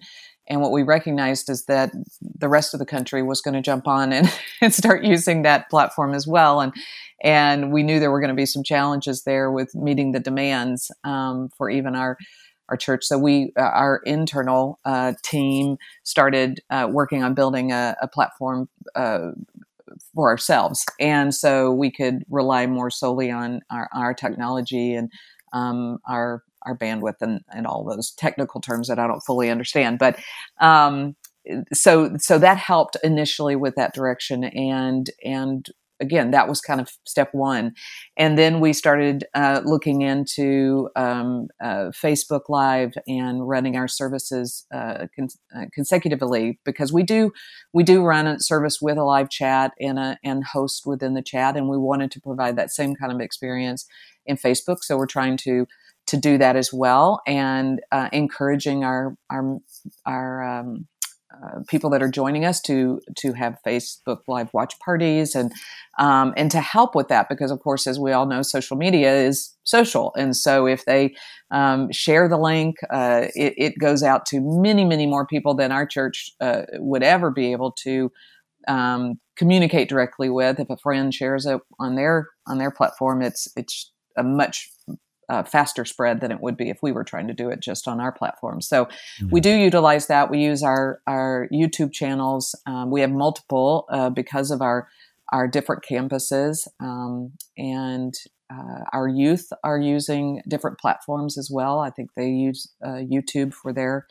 and 0.48 0.62
what 0.62 0.72
we 0.72 0.84
recognized 0.84 1.50
is 1.50 1.66
that 1.66 1.92
the 2.22 2.48
rest 2.48 2.76
of 2.76 2.80
the 2.80 2.86
country 2.86 3.24
was 3.24 3.42
going 3.42 3.56
to 3.56 3.62
jump 3.62 3.88
on 3.88 4.14
and, 4.14 4.32
and 4.62 4.72
start 4.72 5.04
using 5.04 5.42
that 5.42 5.72
platform 5.72 6.14
as 6.14 6.28
well, 6.28 6.62
and 6.62 6.72
and 7.24 7.72
we 7.72 7.82
knew 7.82 8.00
there 8.00 8.12
were 8.12 8.22
going 8.22 8.30
to 8.30 8.36
be 8.36 8.46
some 8.46 8.62
challenges 8.62 9.24
there 9.24 9.50
with 9.52 9.74
meeting 9.74 10.12
the 10.12 10.20
demands 10.20 10.92
um, 11.04 11.50
for 11.58 11.68
even 11.68 11.96
our 11.96 12.16
our 12.70 12.78
church. 12.78 13.06
So 13.06 13.18
we, 13.18 13.52
uh, 13.58 13.62
our 13.62 14.02
internal 14.06 14.80
uh, 14.86 15.14
team, 15.24 15.78
started 16.04 16.60
uh, 16.70 16.88
working 16.92 17.24
on 17.24 17.34
building 17.34 17.72
a, 17.72 17.96
a 18.02 18.08
platform 18.08 18.70
uh, 18.96 19.32
for 20.14 20.30
ourselves, 20.30 20.86
and 21.00 21.34
so 21.34 21.72
we 21.72 21.92
could 21.92 22.24
rely 22.30 22.68
more 22.68 22.90
solely 22.90 23.32
on 23.32 23.62
our, 23.70 23.90
our 23.94 24.14
technology 24.14 24.94
and 24.94 25.12
um, 25.54 26.00
our 26.08 26.44
our 26.64 26.78
bandwidth 26.78 27.22
and, 27.22 27.42
and 27.54 27.66
all 27.66 27.84
those 27.84 28.12
technical 28.12 28.60
terms 28.60 28.90
that 28.90 29.00
I 29.00 29.08
don't 29.08 29.22
fully 29.22 29.50
understand. 29.50 30.00
But 30.00 30.20
um, 30.60 31.16
so 31.74 32.16
so 32.18 32.38
that 32.40 32.58
helped 32.58 32.98
initially 33.04 33.56
with 33.56 33.76
that 33.76 33.94
direction, 33.94 34.44
and 34.44 35.10
and 35.24 35.68
again, 36.00 36.32
that 36.32 36.48
was 36.48 36.62
kind 36.62 36.80
of 36.80 36.90
step 37.06 37.30
one. 37.32 37.74
And 38.16 38.38
then 38.38 38.60
we 38.60 38.74
started 38.74 39.26
uh, 39.34 39.62
looking 39.66 40.02
into 40.02 40.90
um, 40.96 41.48
uh, 41.62 41.92
Facebook 41.92 42.42
Live 42.50 42.94
and 43.08 43.48
running 43.48 43.76
our 43.76 43.88
services 43.88 44.66
uh, 44.74 45.08
con- 45.16 45.30
uh, 45.56 45.66
consecutively 45.74 46.60
because 46.66 46.94
we 46.94 47.04
do 47.04 47.32
we 47.74 47.84
do 47.84 48.04
run 48.04 48.28
a 48.28 48.40
service 48.40 48.80
with 48.82 48.98
a 48.98 49.04
live 49.04 49.30
chat 49.30 49.74
and 49.80 50.00
a, 50.00 50.18
and 50.24 50.44
host 50.44 50.86
within 50.86 51.14
the 51.14 51.22
chat, 51.22 51.56
and 51.58 51.70
we 51.70 51.78
wanted 51.78 52.12
to 52.12 52.22
provide 52.22 52.56
that 52.58 52.72
same 52.72 52.96
kind 52.96 53.12
of 53.12 53.20
experience 53.20 53.86
in 54.26 54.38
Facebook. 54.38 54.78
So 54.82 54.98
we're 54.98 55.06
trying 55.06 55.38
to 55.38 55.68
to 56.08 56.18
do 56.18 56.38
that 56.38 56.56
as 56.56 56.72
well 56.74 57.22
and 57.28 57.82
uh, 57.92 58.10
encouraging 58.12 58.84
our 58.84 59.16
our 59.30 59.58
our 60.06 60.44
um, 60.44 60.88
uh, 61.34 61.60
people 61.68 61.90
that 61.90 62.02
are 62.02 62.10
joining 62.10 62.46
us 62.46 62.62
to 62.62 63.02
to 63.18 63.34
have 63.34 63.58
Facebook 63.66 64.20
live 64.28 64.50
watch 64.54 64.80
parties 64.80 65.36
and 65.36 65.52
um, 66.00 66.34
and 66.38 66.50
to 66.52 66.62
help 66.62 66.96
with 66.96 67.10
that 67.10 67.28
because 67.28 67.52
of 67.52 67.60
course 67.60 67.86
as 67.86 68.00
we 68.00 68.14
all 68.14 68.26
know 68.26 68.42
social 68.42 68.78
media 68.78 69.14
is 69.14 69.54
social. 69.64 70.14
And 70.16 70.36
so 70.36 70.68
if 70.68 70.86
they 70.86 71.14
um, 71.52 71.92
share 71.92 72.30
the 72.30 72.38
link 72.38 72.78
uh, 72.90 73.26
it, 73.36 73.54
it, 73.58 73.74
goes 73.78 74.04
out 74.04 74.26
to 74.28 74.40
many 74.42 74.86
many 74.86 75.06
more 75.06 75.28
people 75.28 75.54
than 75.54 75.72
our 75.72 75.86
church 75.86 76.32
uh, 76.40 76.62
would 76.76 77.04
ever 77.04 77.30
be 77.30 77.52
able 77.52 77.74
to 77.84 78.10
um, 78.70 79.20
communicate 79.36 79.90
directly 79.90 80.30
with. 80.30 80.60
If 80.62 80.70
a 80.70 80.78
friend 80.78 81.14
shares 81.14 81.46
it 81.46 81.60
on 81.78 81.96
their 81.96 82.30
on 82.48 82.58
their 82.58 82.72
platform 82.72 83.22
it's 83.22 83.50
it's 83.58 83.92
a 84.18 84.24
much 84.24 84.70
uh, 85.30 85.44
faster 85.44 85.86
spread 85.86 86.22
than 86.22 86.32
it 86.32 86.42
would 86.42 86.58
be 86.58 86.70
if 86.70 86.80
we 86.82 86.92
were 86.92 87.04
trying 87.04 87.28
to 87.28 87.34
do 87.34 87.50
it 87.50 87.60
just 87.60 87.88
on 87.88 88.00
our 88.00 88.12
platform. 88.12 88.62
So 88.62 88.86
mm-hmm. 88.86 89.30
we 89.30 89.42
do 89.42 89.50
utilize 89.50 90.08
that. 90.08 90.30
We 90.30 90.40
use 90.40 90.64
our 90.64 91.02
our 91.08 91.48
YouTube 91.52 91.92
channels. 91.92 92.56
Um, 92.66 92.92
we 92.92 93.02
have 93.02 93.12
multiple 93.12 93.86
uh, 93.90 94.10
because 94.10 94.52
of 94.52 94.62
our 94.62 94.88
our 95.34 95.48
different 95.48 95.84
campuses, 95.84 96.68
um, 96.80 97.34
and 97.58 98.14
uh, 98.50 98.86
our 98.94 99.10
youth 99.10 99.52
are 99.64 99.80
using 99.80 100.42
different 100.48 100.80
platforms 100.80 101.38
as 101.38 101.50
well. 101.52 101.80
I 101.80 101.90
think 101.90 102.12
they 102.16 102.30
use 102.30 102.72
uh, 102.82 103.02
YouTube 103.04 103.54
for 103.54 103.74
their 103.74 104.08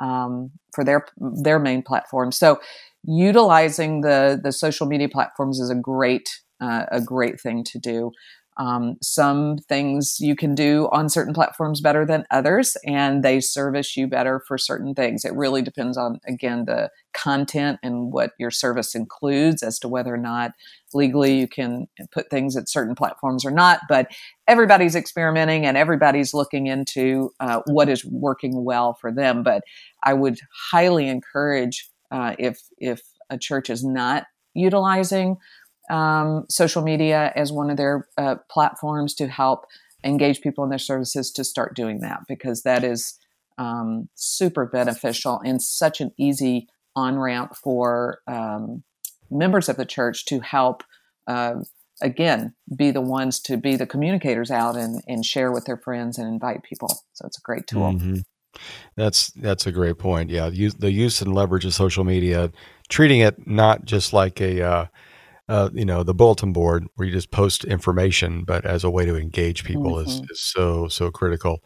um, 0.00 0.52
for 0.72 0.84
their 0.84 1.06
their 1.18 1.58
main 1.58 1.82
platform. 1.82 2.32
So 2.32 2.60
utilizing 3.04 4.02
the 4.02 4.40
the 4.42 4.52
social 4.52 4.86
media 4.86 5.08
platforms 5.08 5.58
is 5.58 5.70
a 5.70 5.74
great 5.74 6.40
uh, 6.60 6.86
a 6.90 7.00
great 7.00 7.40
thing 7.40 7.64
to 7.64 7.78
do. 7.78 8.12
Um, 8.58 8.96
some 9.02 9.58
things 9.68 10.18
you 10.20 10.36
can 10.36 10.54
do 10.54 10.88
on 10.92 11.08
certain 11.08 11.32
platforms 11.32 11.80
better 11.80 12.04
than 12.04 12.24
others, 12.30 12.76
and 12.86 13.22
they 13.22 13.40
service 13.40 13.96
you 13.96 14.06
better 14.06 14.42
for 14.46 14.58
certain 14.58 14.94
things. 14.94 15.24
It 15.24 15.34
really 15.34 15.62
depends 15.62 15.96
on, 15.96 16.20
again, 16.26 16.66
the 16.66 16.90
content 17.14 17.78
and 17.82 18.12
what 18.12 18.32
your 18.38 18.50
service 18.50 18.94
includes 18.94 19.62
as 19.62 19.78
to 19.78 19.88
whether 19.88 20.12
or 20.12 20.18
not 20.18 20.52
legally 20.92 21.38
you 21.38 21.48
can 21.48 21.86
put 22.10 22.28
things 22.28 22.56
at 22.56 22.68
certain 22.68 22.94
platforms 22.94 23.44
or 23.44 23.50
not. 23.50 23.80
But 23.88 24.08
everybody's 24.46 24.94
experimenting 24.94 25.64
and 25.64 25.76
everybody's 25.76 26.34
looking 26.34 26.66
into 26.66 27.30
uh, 27.40 27.62
what 27.66 27.88
is 27.88 28.04
working 28.04 28.64
well 28.64 28.94
for 29.00 29.10
them. 29.10 29.42
But 29.42 29.62
I 30.02 30.12
would 30.12 30.38
highly 30.70 31.08
encourage 31.08 31.88
uh, 32.10 32.34
if 32.38 32.60
if 32.78 33.00
a 33.30 33.38
church 33.38 33.70
is 33.70 33.82
not 33.82 34.24
utilizing 34.54 35.36
um, 35.90 36.46
social 36.48 36.82
media 36.82 37.32
as 37.34 37.52
one 37.52 37.70
of 37.70 37.76
their 37.76 38.08
uh, 38.16 38.36
platforms 38.50 39.14
to 39.14 39.28
help 39.28 39.66
engage 40.04 40.40
people 40.40 40.64
in 40.64 40.70
their 40.70 40.78
services 40.78 41.30
to 41.32 41.44
start 41.44 41.74
doing 41.76 42.00
that 42.00 42.20
because 42.28 42.62
that 42.62 42.84
is 42.84 43.18
um, 43.58 44.08
super 44.14 44.66
beneficial 44.66 45.40
and 45.44 45.62
such 45.62 46.00
an 46.00 46.10
easy 46.18 46.68
on 46.96 47.18
ramp 47.18 47.54
for 47.54 48.20
um, 48.26 48.82
members 49.30 49.68
of 49.68 49.76
the 49.76 49.86
church 49.86 50.24
to 50.26 50.40
help. 50.40 50.82
Uh, 51.26 51.56
again, 52.00 52.54
be 52.74 52.90
the 52.90 53.00
ones 53.00 53.38
to 53.40 53.56
be 53.56 53.76
the 53.76 53.86
communicators 53.86 54.50
out 54.50 54.76
and, 54.76 55.02
and 55.06 55.24
share 55.24 55.52
with 55.52 55.64
their 55.64 55.76
friends 55.76 56.18
and 56.18 56.26
invite 56.26 56.62
people. 56.62 56.88
So 57.12 57.26
it's 57.26 57.38
a 57.38 57.42
great 57.42 57.66
tool. 57.66 57.92
Mm-hmm. 57.92 58.18
That's 58.96 59.30
that's 59.30 59.66
a 59.66 59.72
great 59.72 59.98
point. 59.98 60.28
Yeah, 60.28 60.50
the 60.50 60.92
use 60.92 61.22
and 61.22 61.34
leverage 61.34 61.64
of 61.64 61.72
social 61.72 62.04
media, 62.04 62.52
treating 62.90 63.20
it 63.20 63.46
not 63.46 63.86
just 63.86 64.12
like 64.12 64.42
a 64.42 64.60
uh, 64.62 64.86
uh, 65.48 65.70
you 65.72 65.84
know, 65.84 66.02
the 66.02 66.14
bulletin 66.14 66.52
board 66.52 66.86
where 66.94 67.06
you 67.06 67.12
just 67.12 67.30
post 67.30 67.64
information, 67.64 68.44
but 68.44 68.64
as 68.64 68.84
a 68.84 68.90
way 68.90 69.04
to 69.04 69.16
engage 69.16 69.64
people 69.64 69.94
mm-hmm. 69.94 70.08
is, 70.08 70.30
is 70.30 70.40
so, 70.40 70.88
so 70.88 71.10
critical. 71.10 71.62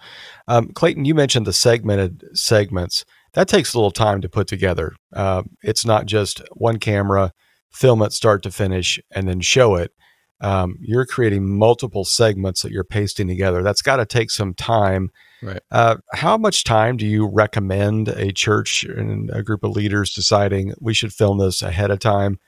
Um, 0.49 0.69
Clayton, 0.69 1.05
you 1.05 1.15
mentioned 1.15 1.47
the 1.47 1.53
segmented 1.53 2.25
segments. 2.35 3.05
That 3.35 3.49
takes 3.49 3.75
a 3.75 3.79
little 3.79 3.91
time 3.91 4.23
to 4.23 4.29
put 4.29 4.49
together. 4.49 4.95
Uh, 5.13 5.43
it's 5.63 5.85
not 5.85 6.07
just 6.07 6.41
one 6.53 6.79
camera, 6.79 7.33
film 7.71 8.01
it 8.03 8.13
start 8.13 8.43
to 8.45 8.51
finish, 8.51 8.99
and 9.11 9.29
then 9.29 9.41
show 9.41 9.75
it. 9.77 9.93
Um, 10.41 10.77
you're 10.81 11.07
creating 11.07 11.59
multiple 11.59 12.05
segments 12.05 12.63
that 12.63 12.73
you're 12.73 12.85
pasting 12.85 13.29
together. 13.29 13.63
That's 13.63 13.83
got 13.83 13.97
to 13.97 14.07
take 14.07 14.31
some 14.31 14.55
time. 14.55 15.11
Right. 15.43 15.61
Uh, 15.71 15.97
how 16.13 16.37
much 16.37 16.65
time 16.65 16.97
do 16.97 17.07
you 17.07 17.27
recommend 17.27 18.09
a 18.09 18.33
church 18.33 18.85
and 18.85 19.31
a 19.31 19.43
group 19.43 19.65
of 19.65 19.71
leaders 19.71 20.15
deciding 20.15 20.75
we 20.81 20.95
should 20.95 21.13
film 21.13 21.39
this 21.39 21.63
ahead 21.63 21.91
of 21.91 22.01
time? 22.01 22.39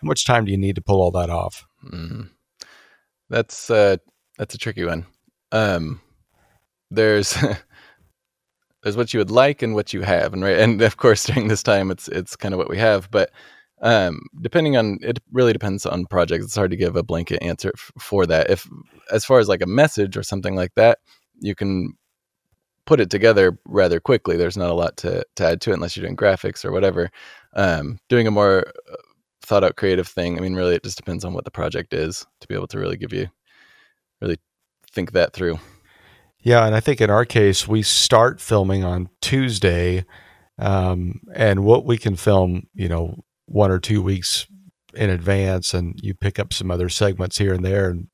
How 0.00 0.06
much 0.06 0.24
time 0.24 0.44
do 0.44 0.50
you 0.50 0.58
need 0.58 0.76
to 0.76 0.82
pull 0.82 1.00
all 1.00 1.10
that 1.12 1.30
off? 1.30 1.66
Mm. 1.84 2.30
That's 3.30 3.70
uh, 3.70 3.96
that's 4.38 4.54
a 4.54 4.58
tricky 4.58 4.84
one. 4.84 5.06
Um, 5.52 6.00
there's 6.90 7.36
there's 8.82 8.96
what 8.96 9.12
you 9.12 9.18
would 9.18 9.30
like 9.30 9.62
and 9.62 9.74
what 9.74 9.92
you 9.92 10.02
have, 10.02 10.32
and 10.32 10.42
right, 10.42 10.58
and 10.58 10.80
of 10.82 10.96
course 10.96 11.24
during 11.24 11.48
this 11.48 11.62
time 11.62 11.90
it's 11.90 12.08
it's 12.08 12.36
kind 12.36 12.54
of 12.54 12.58
what 12.58 12.70
we 12.70 12.78
have, 12.78 13.10
but 13.10 13.30
um, 13.82 14.20
depending 14.40 14.76
on 14.76 14.98
it 15.02 15.18
really 15.32 15.52
depends 15.52 15.84
on 15.86 16.06
projects. 16.06 16.44
It's 16.44 16.56
hard 16.56 16.70
to 16.70 16.76
give 16.76 16.96
a 16.96 17.02
blanket 17.02 17.42
answer 17.42 17.72
f- 17.74 17.92
for 17.98 18.26
that. 18.26 18.50
If 18.50 18.68
as 19.12 19.24
far 19.24 19.38
as 19.38 19.48
like 19.48 19.62
a 19.62 19.66
message 19.66 20.16
or 20.16 20.22
something 20.22 20.54
like 20.54 20.74
that, 20.76 20.98
you 21.40 21.54
can 21.54 21.94
put 22.86 23.00
it 23.00 23.10
together 23.10 23.58
rather 23.66 24.00
quickly. 24.00 24.36
There's 24.36 24.56
not 24.56 24.70
a 24.70 24.74
lot 24.74 24.96
to, 24.98 25.24
to 25.36 25.44
add 25.44 25.60
to 25.62 25.70
it 25.70 25.74
unless 25.74 25.96
you're 25.96 26.06
doing 26.06 26.16
graphics 26.16 26.64
or 26.64 26.72
whatever. 26.72 27.10
Um, 27.54 27.98
doing 28.08 28.26
a 28.26 28.30
more 28.30 28.72
thought 29.46 29.64
out 29.64 29.76
creative 29.76 30.08
thing. 30.08 30.36
I 30.36 30.40
mean, 30.40 30.54
really, 30.54 30.74
it 30.74 30.82
just 30.82 30.96
depends 30.96 31.24
on 31.24 31.32
what 31.32 31.44
the 31.44 31.50
project 31.50 31.94
is 31.94 32.26
to 32.40 32.48
be 32.48 32.54
able 32.54 32.66
to 32.68 32.78
really 32.78 32.96
give 32.96 33.12
you, 33.12 33.28
really 34.20 34.38
think 34.90 35.12
that 35.12 35.32
through. 35.32 35.58
Yeah, 36.40 36.66
and 36.66 36.74
I 36.74 36.80
think 36.80 37.00
in 37.00 37.10
our 37.10 37.24
case, 37.24 37.66
we 37.66 37.82
start 37.82 38.40
filming 38.40 38.84
on 38.84 39.08
Tuesday, 39.20 40.04
um, 40.58 41.20
and 41.34 41.64
what 41.64 41.84
we 41.84 41.98
can 41.98 42.16
film, 42.16 42.68
you 42.74 42.88
know, 42.88 43.22
one 43.46 43.70
or 43.70 43.78
two 43.78 44.02
weeks 44.02 44.46
in 44.94 45.10
advance, 45.10 45.74
and 45.74 45.98
you 46.02 46.14
pick 46.14 46.38
up 46.38 46.52
some 46.52 46.70
other 46.70 46.88
segments 46.88 47.38
here 47.38 47.52
and 47.52 47.64
there, 47.64 47.90
and 47.90 48.08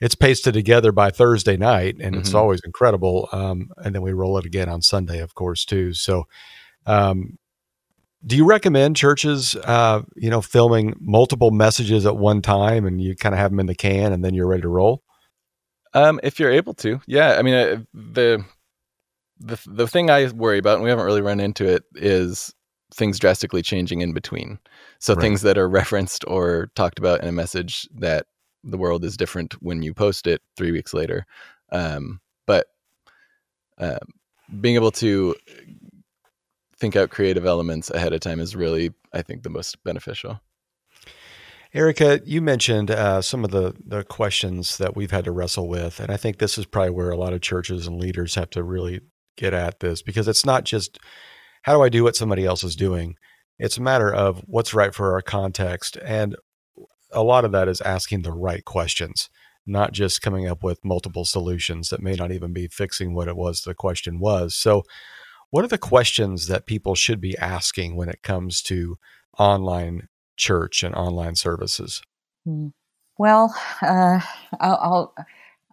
it's 0.00 0.14
pasted 0.14 0.54
together 0.54 0.92
by 0.92 1.10
Thursday 1.10 1.56
night, 1.56 1.96
and 2.00 2.12
mm-hmm. 2.12 2.20
it's 2.20 2.34
always 2.34 2.60
incredible. 2.64 3.28
Um, 3.32 3.70
and 3.78 3.94
then 3.94 4.02
we 4.02 4.12
roll 4.12 4.38
it 4.38 4.44
again 4.44 4.68
on 4.68 4.82
Sunday, 4.82 5.20
of 5.20 5.34
course, 5.34 5.64
too. 5.64 5.94
So, 5.94 6.24
um, 6.86 7.38
do 8.26 8.36
you 8.36 8.46
recommend 8.46 8.96
churches, 8.96 9.54
uh, 9.64 10.02
you 10.16 10.30
know, 10.30 10.40
filming 10.40 10.94
multiple 11.00 11.50
messages 11.50 12.06
at 12.06 12.16
one 12.16 12.42
time, 12.42 12.86
and 12.86 13.00
you 13.00 13.14
kind 13.16 13.34
of 13.34 13.38
have 13.38 13.50
them 13.50 13.60
in 13.60 13.66
the 13.66 13.74
can, 13.74 14.12
and 14.12 14.24
then 14.24 14.34
you're 14.34 14.46
ready 14.46 14.62
to 14.62 14.68
roll? 14.68 15.02
Um, 15.92 16.18
if 16.22 16.40
you're 16.40 16.50
able 16.50 16.74
to, 16.74 17.00
yeah. 17.06 17.36
I 17.38 17.42
mean, 17.42 17.54
uh, 17.54 17.82
the 17.92 18.44
the 19.38 19.58
the 19.66 19.86
thing 19.86 20.10
I 20.10 20.28
worry 20.28 20.58
about, 20.58 20.74
and 20.74 20.84
we 20.84 20.90
haven't 20.90 21.04
really 21.04 21.20
run 21.20 21.40
into 21.40 21.66
it, 21.66 21.84
is 21.94 22.54
things 22.92 23.18
drastically 23.18 23.62
changing 23.62 24.00
in 24.00 24.12
between. 24.12 24.58
So 24.98 25.14
right. 25.14 25.20
things 25.20 25.42
that 25.42 25.58
are 25.58 25.68
referenced 25.68 26.24
or 26.26 26.70
talked 26.74 26.98
about 26.98 27.20
in 27.20 27.28
a 27.28 27.32
message 27.32 27.88
that 27.96 28.26
the 28.62 28.78
world 28.78 29.04
is 29.04 29.16
different 29.16 29.54
when 29.62 29.82
you 29.82 29.92
post 29.92 30.26
it 30.26 30.40
three 30.56 30.72
weeks 30.72 30.94
later. 30.94 31.26
Um, 31.70 32.20
but 32.46 32.66
uh, 33.78 33.98
being 34.60 34.76
able 34.76 34.92
to 34.92 35.34
think 36.84 36.96
out 36.96 37.08
creative 37.08 37.46
elements 37.46 37.88
ahead 37.90 38.12
of 38.12 38.20
time 38.20 38.38
is 38.38 38.54
really, 38.54 38.92
I 39.10 39.22
think, 39.22 39.42
the 39.42 39.48
most 39.48 39.82
beneficial. 39.84 40.38
Erica, 41.72 42.20
you 42.26 42.42
mentioned 42.42 42.90
uh, 42.90 43.22
some 43.22 43.42
of 43.42 43.52
the, 43.52 43.74
the 43.86 44.04
questions 44.04 44.76
that 44.76 44.94
we've 44.94 45.10
had 45.10 45.24
to 45.24 45.32
wrestle 45.32 45.66
with. 45.66 45.98
And 45.98 46.10
I 46.12 46.18
think 46.18 46.36
this 46.36 46.58
is 46.58 46.66
probably 46.66 46.90
where 46.90 47.10
a 47.10 47.16
lot 47.16 47.32
of 47.32 47.40
churches 47.40 47.86
and 47.86 47.98
leaders 47.98 48.34
have 48.34 48.50
to 48.50 48.62
really 48.62 49.00
get 49.38 49.54
at 49.54 49.80
this 49.80 50.02
because 50.02 50.28
it's 50.28 50.44
not 50.44 50.64
just 50.64 50.98
how 51.62 51.72
do 51.72 51.82
I 51.82 51.88
do 51.88 52.04
what 52.04 52.16
somebody 52.16 52.44
else 52.44 52.62
is 52.62 52.76
doing? 52.76 53.16
It's 53.58 53.78
a 53.78 53.82
matter 53.82 54.12
of 54.12 54.42
what's 54.46 54.74
right 54.74 54.94
for 54.94 55.14
our 55.14 55.22
context. 55.22 55.96
And 56.04 56.36
a 57.12 57.22
lot 57.22 57.46
of 57.46 57.52
that 57.52 57.66
is 57.66 57.80
asking 57.80 58.22
the 58.22 58.32
right 58.32 58.62
questions, 58.62 59.30
not 59.66 59.92
just 59.92 60.20
coming 60.20 60.46
up 60.46 60.62
with 60.62 60.84
multiple 60.84 61.24
solutions 61.24 61.88
that 61.88 62.02
may 62.02 62.12
not 62.12 62.30
even 62.30 62.52
be 62.52 62.68
fixing 62.68 63.14
what 63.14 63.26
it 63.26 63.36
was 63.36 63.62
the 63.62 63.74
question 63.74 64.20
was. 64.20 64.54
So, 64.54 64.82
what 65.54 65.64
are 65.64 65.68
the 65.68 65.78
questions 65.78 66.48
that 66.48 66.66
people 66.66 66.96
should 66.96 67.20
be 67.20 67.38
asking 67.38 67.94
when 67.94 68.08
it 68.08 68.24
comes 68.24 68.60
to 68.60 68.98
online 69.38 70.08
church 70.36 70.82
and 70.82 70.92
online 70.96 71.36
services? 71.36 72.02
Hmm. 72.44 72.70
Well, 73.18 73.54
uh, 73.80 74.18
I'll, 74.58 74.78
I'll 74.82 75.14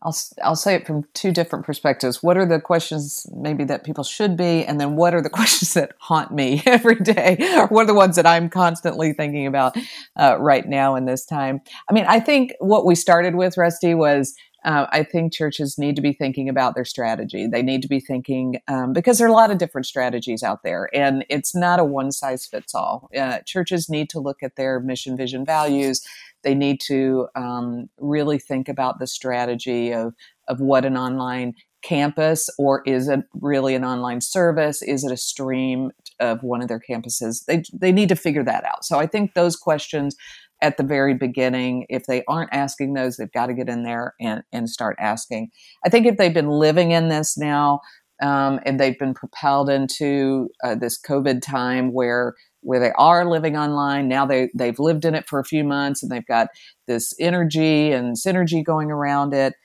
I'll 0.03 0.15
I'll 0.43 0.55
say 0.55 0.75
it 0.75 0.85
from 0.85 1.05
two 1.15 1.31
different 1.31 1.65
perspectives. 1.65 2.21
What 2.21 2.37
are 2.37 2.45
the 2.45 2.61
questions 2.61 3.25
maybe 3.35 3.63
that 3.63 3.83
people 3.83 4.03
should 4.03 4.37
be, 4.37 4.63
and 4.63 4.79
then 4.79 4.95
what 4.95 5.15
are 5.15 5.21
the 5.21 5.29
questions 5.39 5.73
that 5.73 5.93
haunt 5.97 6.31
me 6.31 6.61
every 6.67 6.99
day, 6.99 7.37
or 7.57 7.65
what 7.65 7.83
are 7.83 7.87
the 7.87 7.95
ones 7.95 8.17
that 8.17 8.27
I'm 8.27 8.49
constantly 8.49 9.13
thinking 9.13 9.47
about 9.47 9.75
uh, 10.15 10.37
right 10.39 10.67
now 10.67 10.95
in 10.95 11.05
this 11.05 11.25
time? 11.25 11.59
I 11.89 11.93
mean, 11.93 12.05
I 12.07 12.19
think 12.19 12.53
what 12.59 12.85
we 12.85 12.93
started 12.93 13.33
with, 13.33 13.57
Rusty, 13.57 13.95
was 13.95 14.35
uh, 14.63 14.87
I 14.89 15.03
think 15.03 15.33
churches 15.33 15.77
need 15.77 15.95
to 15.95 16.01
be 16.01 16.13
thinking 16.13 16.49
about 16.49 16.75
their 16.75 16.85
strategy. 16.85 17.47
They 17.47 17.63
need 17.63 17.81
to 17.81 17.87
be 17.87 17.99
thinking 17.99 18.59
um, 18.67 18.93
because 18.93 19.17
there 19.17 19.27
are 19.27 19.31
a 19.31 19.33
lot 19.33 19.51
of 19.51 19.57
different 19.57 19.87
strategies 19.87 20.43
out 20.43 20.63
there, 20.63 20.89
and 20.93 21.25
it's 21.29 21.55
not 21.55 21.79
a 21.79 21.85
one 21.85 22.11
size 22.11 22.45
fits 22.45 22.75
all. 22.75 23.09
Uh, 23.17 23.39
churches 23.45 23.89
need 23.89 24.09
to 24.11 24.19
look 24.19 24.43
at 24.43 24.55
their 24.55 24.79
mission, 24.79 25.17
vision, 25.17 25.45
values 25.45 26.01
they 26.43 26.55
need 26.55 26.79
to 26.81 27.27
um, 27.35 27.89
really 27.97 28.39
think 28.39 28.67
about 28.67 28.99
the 28.99 29.07
strategy 29.07 29.93
of, 29.93 30.13
of 30.47 30.59
what 30.59 30.85
an 30.85 30.97
online 30.97 31.53
campus 31.83 32.49
or 32.59 32.83
is 32.85 33.07
it 33.07 33.21
really 33.33 33.73
an 33.73 33.83
online 33.83 34.21
service? 34.21 34.81
Is 34.81 35.03
it 35.03 35.11
a 35.11 35.17
stream 35.17 35.91
of 36.19 36.43
one 36.43 36.61
of 36.61 36.67
their 36.67 36.79
campuses? 36.79 37.45
They, 37.45 37.63
they 37.73 37.91
need 37.91 38.09
to 38.09 38.15
figure 38.15 38.43
that 38.43 38.65
out. 38.65 38.85
So 38.85 38.99
I 38.99 39.07
think 39.07 39.33
those 39.33 39.55
questions 39.55 40.15
at 40.61 40.77
the 40.77 40.83
very 40.83 41.13
beginning, 41.13 41.85
if 41.89 42.05
they 42.05 42.23
aren't 42.27 42.53
asking 42.53 42.93
those, 42.93 43.17
they've 43.17 43.31
got 43.31 43.47
to 43.47 43.53
get 43.53 43.69
in 43.69 43.83
there 43.83 44.13
and, 44.19 44.43
and 44.51 44.69
start 44.69 44.95
asking. 44.99 45.49
I 45.85 45.89
think 45.89 46.05
if 46.05 46.17
they've 46.17 46.33
been 46.33 46.49
living 46.49 46.91
in 46.91 47.09
this 47.09 47.37
now 47.37 47.81
um, 48.21 48.59
and 48.65 48.79
they've 48.79 48.97
been 48.99 49.13
propelled 49.13 49.69
into 49.69 50.49
uh, 50.63 50.75
this 50.75 50.99
COVID 51.01 51.41
time 51.41 51.91
where 51.93 52.35
where 52.63 52.79
they 52.79 52.91
are 52.91 53.25
living 53.25 53.57
online. 53.57 54.07
Now 54.07 54.27
they, 54.27 54.49
they've 54.55 54.77
lived 54.77 55.03
in 55.03 55.15
it 55.15 55.27
for 55.27 55.39
a 55.39 55.43
few 55.43 55.63
months 55.63 56.03
and 56.03 56.11
they've 56.11 56.25
got 56.27 56.49
this 56.87 57.11
energy 57.19 57.91
and 57.91 58.15
synergy 58.15 58.63
going 58.63 58.91
around 58.91 59.33
it. 59.33 59.55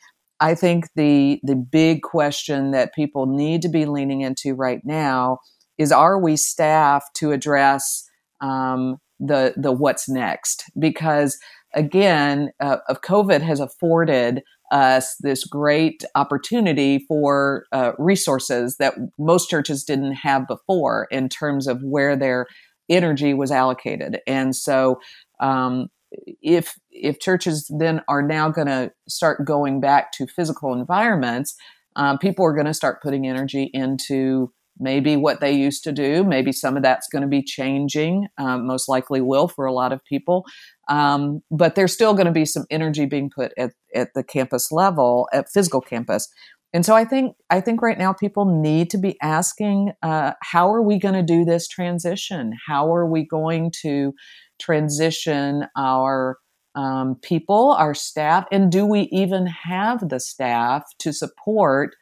I 0.40 0.54
think 0.54 0.86
the 0.96 1.40
the 1.42 1.56
big 1.56 2.02
question 2.02 2.70
that 2.70 2.94
people 2.94 3.26
need 3.26 3.62
to 3.62 3.68
be 3.68 3.84
leaning 3.84 4.22
into 4.22 4.54
right 4.54 4.80
now 4.84 5.38
is: 5.78 5.92
Are 5.92 6.18
we 6.18 6.36
staffed 6.36 7.14
to 7.16 7.32
address 7.32 8.08
um, 8.40 8.98
the 9.18 9.54
the 9.56 9.72
what's 9.72 10.08
next? 10.08 10.64
Because 10.78 11.38
again, 11.74 12.50
uh, 12.60 12.78
of 12.88 13.02
COVID 13.02 13.42
has 13.42 13.60
afforded 13.60 14.42
us 14.72 15.16
this 15.20 15.44
great 15.44 16.04
opportunity 16.14 17.04
for 17.06 17.66
uh, 17.72 17.92
resources 17.98 18.76
that 18.78 18.94
most 19.18 19.48
churches 19.48 19.84
didn't 19.84 20.14
have 20.14 20.46
before 20.48 21.06
in 21.10 21.28
terms 21.28 21.66
of 21.68 21.80
where 21.82 22.16
they're 22.16 22.46
energy 22.88 23.34
was 23.34 23.50
allocated. 23.50 24.20
And 24.26 24.54
so, 24.54 25.00
um, 25.40 25.88
if 26.40 26.74
if 26.90 27.18
churches 27.18 27.70
then 27.78 28.00
are 28.08 28.22
now 28.22 28.48
going 28.48 28.68
to 28.68 28.92
start 29.08 29.44
going 29.44 29.80
back 29.80 30.12
to 30.12 30.26
physical 30.26 30.72
environments, 30.72 31.54
um, 31.96 32.18
people 32.18 32.44
are 32.44 32.54
going 32.54 32.66
to 32.66 32.74
start 32.74 33.02
putting 33.02 33.26
energy 33.26 33.70
into 33.72 34.52
maybe 34.78 35.16
what 35.16 35.40
they 35.40 35.52
used 35.52 35.84
to 35.84 35.92
do. 35.92 36.24
Maybe 36.24 36.52
some 36.52 36.76
of 36.76 36.82
that's 36.82 37.08
going 37.08 37.22
to 37.22 37.28
be 37.28 37.42
changing. 37.42 38.26
Um, 38.38 38.66
most 38.66 38.88
likely 38.88 39.20
will 39.20 39.48
for 39.48 39.66
a 39.66 39.72
lot 39.72 39.92
of 39.92 40.04
people. 40.04 40.44
Um, 40.88 41.40
but 41.50 41.74
there's 41.74 41.92
still 41.92 42.14
going 42.14 42.26
to 42.26 42.32
be 42.32 42.44
some 42.44 42.64
energy 42.70 43.06
being 43.06 43.30
put 43.34 43.52
at, 43.58 43.72
at 43.94 44.08
the 44.14 44.22
campus 44.22 44.70
level, 44.70 45.28
at 45.32 45.50
physical 45.52 45.80
campus, 45.80 46.28
and 46.76 46.84
so 46.84 46.94
I 46.94 47.06
think 47.06 47.36
I 47.48 47.62
think 47.62 47.80
right 47.80 47.96
now 47.96 48.12
people 48.12 48.44
need 48.44 48.90
to 48.90 48.98
be 48.98 49.16
asking, 49.22 49.92
uh, 50.02 50.32
how 50.42 50.70
are 50.74 50.82
we 50.82 50.98
going 50.98 51.14
to 51.14 51.22
do 51.22 51.42
this 51.42 51.68
transition? 51.68 52.52
How 52.66 52.92
are 52.92 53.06
we 53.06 53.26
going 53.26 53.72
to 53.82 54.12
transition 54.60 55.64
our 55.74 56.36
um, 56.74 57.16
people, 57.22 57.74
our 57.78 57.94
staff, 57.94 58.44
and 58.52 58.70
do 58.70 58.84
we 58.84 59.08
even 59.10 59.46
have 59.46 60.08
the 60.10 60.20
staff 60.20 60.82
to 60.98 61.14
support 61.14 61.96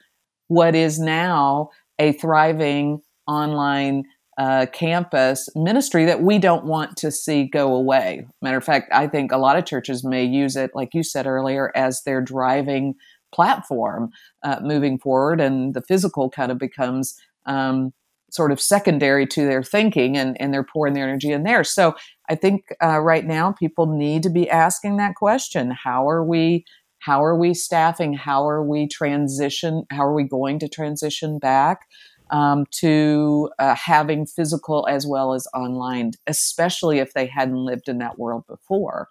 what 0.49 0.75
is 0.75 0.99
now 0.99 1.69
a 1.99 2.13
thriving 2.13 3.01
online 3.27 4.05
uh, 4.37 4.67
campus 4.73 5.49
ministry 5.55 6.05
that 6.05 6.23
we 6.23 6.39
don't 6.39 6.65
want 6.65 6.97
to 6.99 7.11
see 7.11 7.45
go 7.45 7.75
away? 7.75 8.27
Matter 8.43 8.57
of 8.57 8.65
fact, 8.65 8.91
I 8.93 9.07
think 9.07 9.33
a 9.33 9.39
lot 9.39 9.57
of 9.57 9.65
churches 9.65 10.05
may 10.05 10.25
use 10.25 10.57
it, 10.57 10.73
like 10.75 10.91
you 10.93 11.03
said 11.03 11.27
earlier, 11.27 11.71
as 11.75 12.03
their 12.03 12.21
driving 12.21 12.95
platform 13.33 14.11
uh, 14.43 14.61
moving 14.63 14.99
forward, 14.99 15.41
and 15.41 15.75
the 15.75 15.83
physical 15.83 16.31
kind 16.31 16.53
of 16.53 16.59
becomes 16.59 17.15
um, 17.47 17.93
sort 18.31 18.51
of 18.51 18.61
secondary 18.61 19.27
to 19.29 19.45
their 19.45 19.63
thinking, 19.63 20.17
and, 20.17 20.41
and 20.41 20.53
they're 20.53 20.65
pouring 20.65 20.95
their 20.95 21.05
energy 21.05 21.31
in 21.31 21.45
there. 21.45 21.63
So 21.65 21.95
I 22.29 22.35
think 22.35 22.65
uh, 22.83 23.01
right 23.01 23.25
now 23.25 23.53
people 23.53 23.87
need 23.87 24.23
to 24.25 24.31
be 24.31 24.49
asking 24.51 24.97
that 24.97 25.15
question: 25.15 25.71
How 25.71 26.09
are 26.09 26.25
we? 26.25 26.65
How 27.05 27.23
are 27.23 27.37
we 27.37 27.53
staffing? 27.53 28.15
How 28.15 28.49
are 28.49 28.63
we 28.63 28.89
transition? 28.89 29.85
How 29.91 30.05
are 30.07 30.15
we 30.15 30.25
going 30.25 30.59
to 30.61 30.69
transition 30.69 31.39
back? 31.39 31.87
Um, 32.31 32.65
to 32.81 33.51
uh, 33.59 33.75
having 33.75 34.25
physical 34.25 34.87
as 34.89 35.07
well 35.07 35.35
as 35.35 35.47
online, 35.55 36.13
especially 36.27 37.01
if 37.01 37.13
they 37.13 37.27
hadn't 37.27 37.63
lived 37.63 37.91
in 37.91 37.99
that 37.99 38.19
world 38.19 38.45
before. 38.49 39.09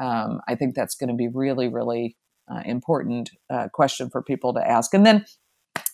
Um, 0.00 0.40
I 0.48 0.54
think 0.54 0.74
that's 0.74 0.94
going 0.94 1.10
to 1.10 1.14
be 1.14 1.28
really, 1.28 1.68
really 1.68 2.16
uh, 2.50 2.62
important 2.64 3.30
uh, 3.50 3.68
question 3.68 4.08
for 4.08 4.22
people 4.22 4.54
to 4.54 4.66
ask. 4.66 4.94
And 4.94 5.04
then 5.04 5.26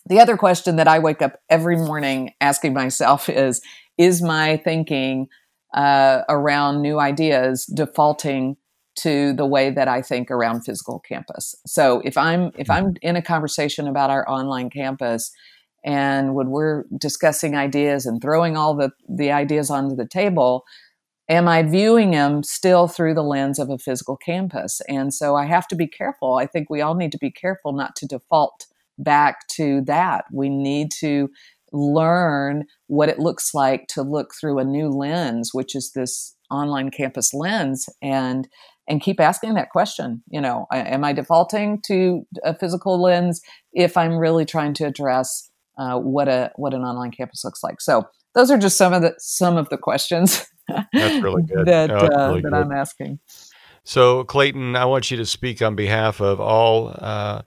the 0.06 0.20
other 0.20 0.36
question 0.36 0.76
that 0.76 0.86
I 0.86 1.00
wake 1.00 1.22
up 1.22 1.40
every 1.50 1.76
morning 1.76 2.30
asking 2.40 2.72
myself 2.72 3.28
is 3.28 3.60
Is 3.98 4.22
my 4.22 4.58
thinking 4.58 5.26
uh, 5.74 6.22
around 6.28 6.82
new 6.82 7.00
ideas 7.00 7.66
defaulting 7.66 8.56
to 9.00 9.32
the 9.32 9.46
way 9.46 9.70
that 9.70 9.88
I 9.88 10.02
think 10.02 10.30
around 10.30 10.62
physical 10.62 11.00
campus? 11.00 11.54
So 11.66 12.00
if 12.04 12.16
I'm 12.16 12.50
if 12.56 12.68
mm. 12.68 12.74
I'm 12.74 12.94
in 13.02 13.16
a 13.16 13.22
conversation 13.22 13.88
about 13.88 14.10
our 14.10 14.28
online 14.28 14.70
campus 14.70 15.30
and 15.84 16.34
when 16.34 16.50
we're 16.50 16.84
discussing 16.98 17.56
ideas 17.56 18.06
and 18.06 18.20
throwing 18.22 18.56
all 18.56 18.74
the, 18.74 18.90
the 19.08 19.32
ideas 19.32 19.70
onto 19.70 19.96
the 19.96 20.06
table, 20.06 20.64
am 21.28 21.48
I 21.48 21.62
viewing 21.62 22.12
them 22.12 22.42
still 22.42 22.86
through 22.86 23.14
the 23.14 23.24
lens 23.24 23.58
of 23.58 23.70
a 23.70 23.78
physical 23.78 24.16
campus? 24.16 24.80
And 24.88 25.12
so 25.12 25.34
I 25.34 25.46
have 25.46 25.66
to 25.68 25.76
be 25.76 25.88
careful. 25.88 26.34
I 26.34 26.46
think 26.46 26.70
we 26.70 26.80
all 26.80 26.94
need 26.94 27.12
to 27.12 27.18
be 27.18 27.30
careful 27.30 27.72
not 27.72 27.96
to 27.96 28.06
default 28.06 28.66
back 28.98 29.48
to 29.54 29.80
that. 29.86 30.24
We 30.32 30.48
need 30.48 30.90
to 31.00 31.30
learn 31.72 32.64
what 32.86 33.08
it 33.08 33.18
looks 33.18 33.54
like 33.54 33.86
to 33.88 34.02
look 34.02 34.34
through 34.38 34.58
a 34.58 34.64
new 34.64 34.88
lens, 34.88 35.50
which 35.52 35.74
is 35.74 35.92
this 35.94 36.36
online 36.50 36.90
campus 36.90 37.32
lens 37.32 37.88
and 38.02 38.46
and 38.88 39.00
keep 39.00 39.20
asking 39.20 39.54
that 39.54 39.70
question 39.70 40.22
you 40.28 40.40
know 40.40 40.66
am 40.72 41.04
i 41.04 41.12
defaulting 41.12 41.80
to 41.84 42.26
a 42.44 42.54
physical 42.54 43.00
lens 43.00 43.40
if 43.72 43.96
i'm 43.96 44.16
really 44.16 44.44
trying 44.44 44.72
to 44.72 44.84
address 44.84 45.50
uh, 45.78 45.98
what 45.98 46.28
a 46.28 46.50
what 46.56 46.74
an 46.74 46.82
online 46.82 47.10
campus 47.10 47.44
looks 47.44 47.62
like 47.62 47.80
so 47.80 48.04
those 48.34 48.50
are 48.50 48.58
just 48.58 48.76
some 48.76 48.92
of 48.92 49.02
the 49.02 49.14
some 49.18 49.56
of 49.56 49.68
the 49.68 49.78
questions 49.78 50.46
That's 50.92 51.22
really 51.22 51.42
good. 51.42 51.66
that 51.66 51.90
uh, 51.90 52.28
really 52.28 52.40
that 52.42 52.50
good. 52.50 52.54
I'm 52.54 52.72
asking. 52.72 53.18
So, 53.84 54.24
Clayton, 54.24 54.76
I 54.76 54.84
want 54.84 55.10
you 55.10 55.16
to 55.16 55.26
speak 55.26 55.60
on 55.60 55.74
behalf 55.74 56.20
of 56.20 56.40
all 56.40 56.94
uh, 56.96 57.42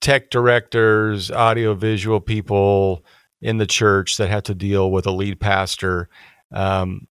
tech 0.00 0.30
directors, 0.30 1.30
audiovisual 1.30 2.20
people 2.20 3.04
in 3.42 3.58
the 3.58 3.66
church 3.66 4.16
that 4.16 4.30
have 4.30 4.44
to 4.44 4.54
deal 4.54 4.90
with 4.90 5.06
a 5.06 5.10
lead 5.10 5.38
pastor. 5.38 6.08
Um, 6.52 7.06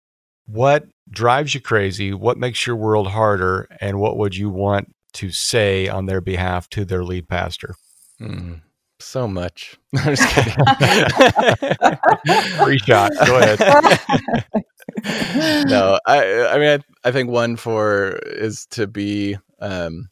what 0.47 0.87
drives 1.11 1.55
you 1.55 1.61
crazy? 1.61 2.13
What 2.13 2.39
makes 2.39 2.67
your 2.67 2.77
world 2.77 3.09
harder? 3.09 3.69
And 3.81 3.99
what 4.01 4.17
would 4.17 4.37
you 4.37 4.51
want 4.51 4.95
to 5.15 5.31
say 5.31 5.89
on 5.89 6.07
their 6.07 6.21
behalf 6.21 6.69
to 6.71 6.85
their 6.85 7.05
lead 7.05 7.29
pastor? 7.29 7.75
Mm, 8.21 8.61
so 8.99 9.29
much. 9.29 9.79
I'm 9.97 10.15
just 10.15 10.29
kidding. 10.29 10.55
Free 12.65 12.79
shot. 12.79 13.13
Go 13.27 13.39
ahead. 13.39 13.59
no, 15.67 15.99
I 16.07 16.47
I 16.47 16.59
mean 16.59 16.81
I, 17.05 17.09
I 17.09 17.13
think 17.13 17.31
one 17.31 17.57
for 17.57 18.19
is 18.27 18.67
to 18.71 18.87
be 18.87 19.37
um 19.61 20.09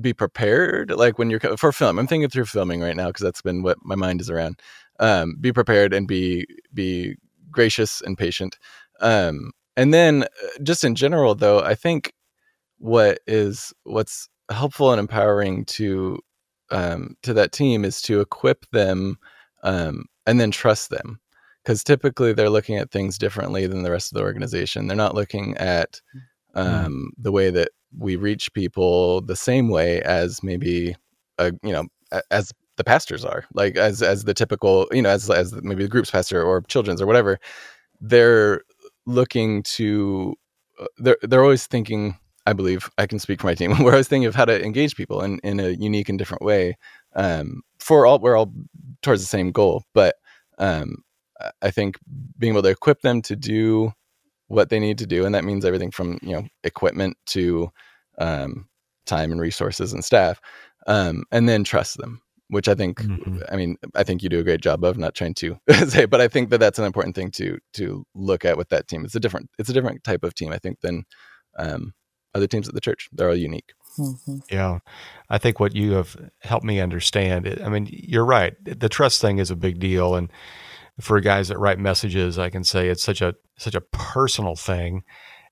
be 0.00 0.12
prepared 0.12 0.90
like 0.90 1.18
when 1.18 1.30
you're 1.30 1.40
for 1.56 1.72
film. 1.72 1.98
I'm 1.98 2.06
thinking 2.06 2.30
through 2.30 2.46
filming 2.46 2.80
right 2.80 2.96
now 2.96 3.08
because 3.08 3.22
that's 3.22 3.42
been 3.42 3.62
what 3.62 3.78
my 3.82 3.94
mind 3.94 4.20
is 4.20 4.30
around. 4.30 4.60
Um 5.00 5.36
be 5.40 5.52
prepared 5.52 5.92
and 5.92 6.06
be 6.06 6.46
be 6.72 7.16
gracious 7.50 8.00
and 8.00 8.16
patient. 8.16 8.58
Um 9.02 9.52
and 9.76 9.94
then 9.94 10.24
uh, 10.24 10.28
just 10.64 10.84
in 10.84 10.94
general 10.96 11.34
though, 11.34 11.60
I 11.60 11.74
think 11.76 12.12
what 12.78 13.20
is 13.26 13.72
what's 13.84 14.28
helpful 14.50 14.92
and 14.92 15.00
empowering 15.00 15.64
to 15.66 16.18
um 16.70 17.16
to 17.22 17.34
that 17.34 17.52
team 17.52 17.84
is 17.84 18.02
to 18.02 18.20
equip 18.20 18.66
them 18.72 19.16
um 19.64 20.06
and 20.26 20.40
then 20.40 20.50
trust 20.50 20.90
them. 20.90 21.20
Because 21.64 21.84
typically 21.84 22.32
they're 22.32 22.50
looking 22.50 22.76
at 22.78 22.90
things 22.92 23.18
differently 23.18 23.66
than 23.68 23.82
the 23.84 23.90
rest 23.92 24.12
of 24.12 24.16
the 24.16 24.24
organization. 24.24 24.86
They're 24.88 24.96
not 24.96 25.14
looking 25.14 25.56
at 25.58 26.00
um, 26.54 27.12
the 27.18 27.32
way 27.32 27.50
that 27.50 27.68
we 27.98 28.16
reach 28.16 28.52
people 28.54 29.20
the 29.22 29.36
same 29.36 29.68
way 29.68 30.02
as 30.02 30.42
maybe 30.42 30.96
a, 31.38 31.52
you 31.62 31.72
know 31.72 31.86
as 32.30 32.52
the 32.76 32.84
pastors 32.84 33.24
are. 33.24 33.44
Like 33.54 33.76
as 33.76 34.02
as 34.02 34.24
the 34.24 34.34
typical 34.34 34.88
you 34.92 35.02
know 35.02 35.10
as 35.10 35.30
as 35.30 35.52
maybe 35.62 35.84
the 35.84 35.88
group's 35.88 36.10
pastor 36.10 36.42
or 36.42 36.62
children's 36.62 37.02
or 37.02 37.06
whatever. 37.06 37.38
They're 38.00 38.62
looking 39.06 39.62
to 39.64 40.34
uh, 40.80 40.86
they're 40.98 41.18
they're 41.22 41.42
always 41.42 41.66
thinking 41.66 42.16
i 42.46 42.52
believe 42.52 42.90
i 42.98 43.06
can 43.06 43.18
speak 43.18 43.40
for 43.40 43.46
my 43.48 43.54
team 43.54 43.72
where 43.84 43.94
I 43.94 43.98
was 43.98 44.08
thinking 44.08 44.26
of 44.26 44.34
how 44.34 44.44
to 44.46 44.64
engage 44.64 44.96
people 44.96 45.22
in 45.22 45.38
in 45.44 45.60
a 45.60 45.70
unique 45.70 46.08
and 46.08 46.18
different 46.18 46.42
way 46.42 46.76
um 47.14 47.62
for 47.78 48.06
all 48.06 48.18
we're 48.18 48.36
all 48.36 48.52
towards 49.02 49.22
the 49.22 49.28
same 49.28 49.50
goal. 49.52 49.84
But 49.94 50.16
um 50.58 50.96
I- 51.40 51.52
i 51.62 51.70
think 51.70 51.98
being 52.38 52.54
able 52.54 52.62
to 52.62 52.68
equip 52.70 53.00
them 53.02 53.22
to 53.22 53.36
do 53.36 53.92
what 54.48 54.70
they 54.70 54.80
need 54.80 54.98
to 54.98 55.06
do 55.06 55.26
and 55.26 55.34
that 55.34 55.44
means 55.44 55.66
everything 55.66 55.92
from 55.92 56.18
you 56.22 56.32
know 56.34 56.46
equipment 56.64 57.18
to 57.28 57.70
um 58.18 58.68
time 59.06 59.32
and 59.32 59.42
resources 59.42 59.94
and 59.94 60.04
staff 60.04 60.40
um 60.88 61.24
and 61.32 61.48
then 61.50 61.64
trust 61.64 61.98
them 61.98 62.21
which 62.52 62.68
i 62.68 62.74
think 62.74 63.00
Mhm. 63.02 63.42
I 63.52 63.56
mean, 63.56 63.76
I 63.94 64.02
think 64.04 64.22
you 64.22 64.28
do 64.28 64.38
a 64.40 64.44
great 64.44 64.60
job 64.62 64.84
of 64.84 64.96
not 64.96 65.14
trying 65.14 65.34
to 65.42 65.56
say, 65.88 66.04
but 66.06 66.20
I 66.20 66.28
think 66.28 66.50
that 66.50 66.58
that's 66.58 66.78
an 66.78 66.84
important 66.84 67.14
thing 67.16 67.30
to 67.32 67.58
to 67.78 68.04
look 68.14 68.44
at 68.44 68.56
with 68.56 68.68
that 68.68 68.86
team. 68.88 69.04
It's 69.04 69.14
a 69.16 69.20
different 69.20 69.48
it's 69.58 69.68
a 69.70 69.72
different 69.72 70.04
type 70.04 70.22
of 70.24 70.34
team, 70.34 70.52
I 70.52 70.58
think, 70.58 70.80
than 70.80 71.04
um, 71.58 71.92
other 72.34 72.46
teams 72.46 72.68
at 72.68 72.74
the 72.74 72.80
church. 72.88 73.08
They're 73.12 73.28
all 73.28 73.36
unique. 73.50 73.72
Mhm. 73.98 74.40
Yeah. 74.50 74.78
I 75.28 75.38
think 75.38 75.60
what 75.60 75.74
you 75.74 75.92
have 75.92 76.16
helped 76.40 76.64
me 76.64 76.80
understand, 76.80 77.46
I 77.64 77.68
mean, 77.68 77.88
you're 77.90 78.24
right. 78.24 78.54
The 78.64 78.88
trust 78.88 79.20
thing 79.20 79.38
is 79.38 79.50
a 79.50 79.56
big 79.66 79.78
deal. 79.80 80.14
And 80.14 80.30
for 81.00 81.20
guys 81.20 81.48
that 81.48 81.58
write 81.58 81.78
messages, 81.78 82.38
I 82.38 82.48
can 82.50 82.64
say 82.64 82.88
it's 82.88 83.02
such 83.02 83.20
a, 83.22 83.34
such 83.58 83.74
a 83.74 83.80
personal 83.82 84.56
thing. 84.56 85.02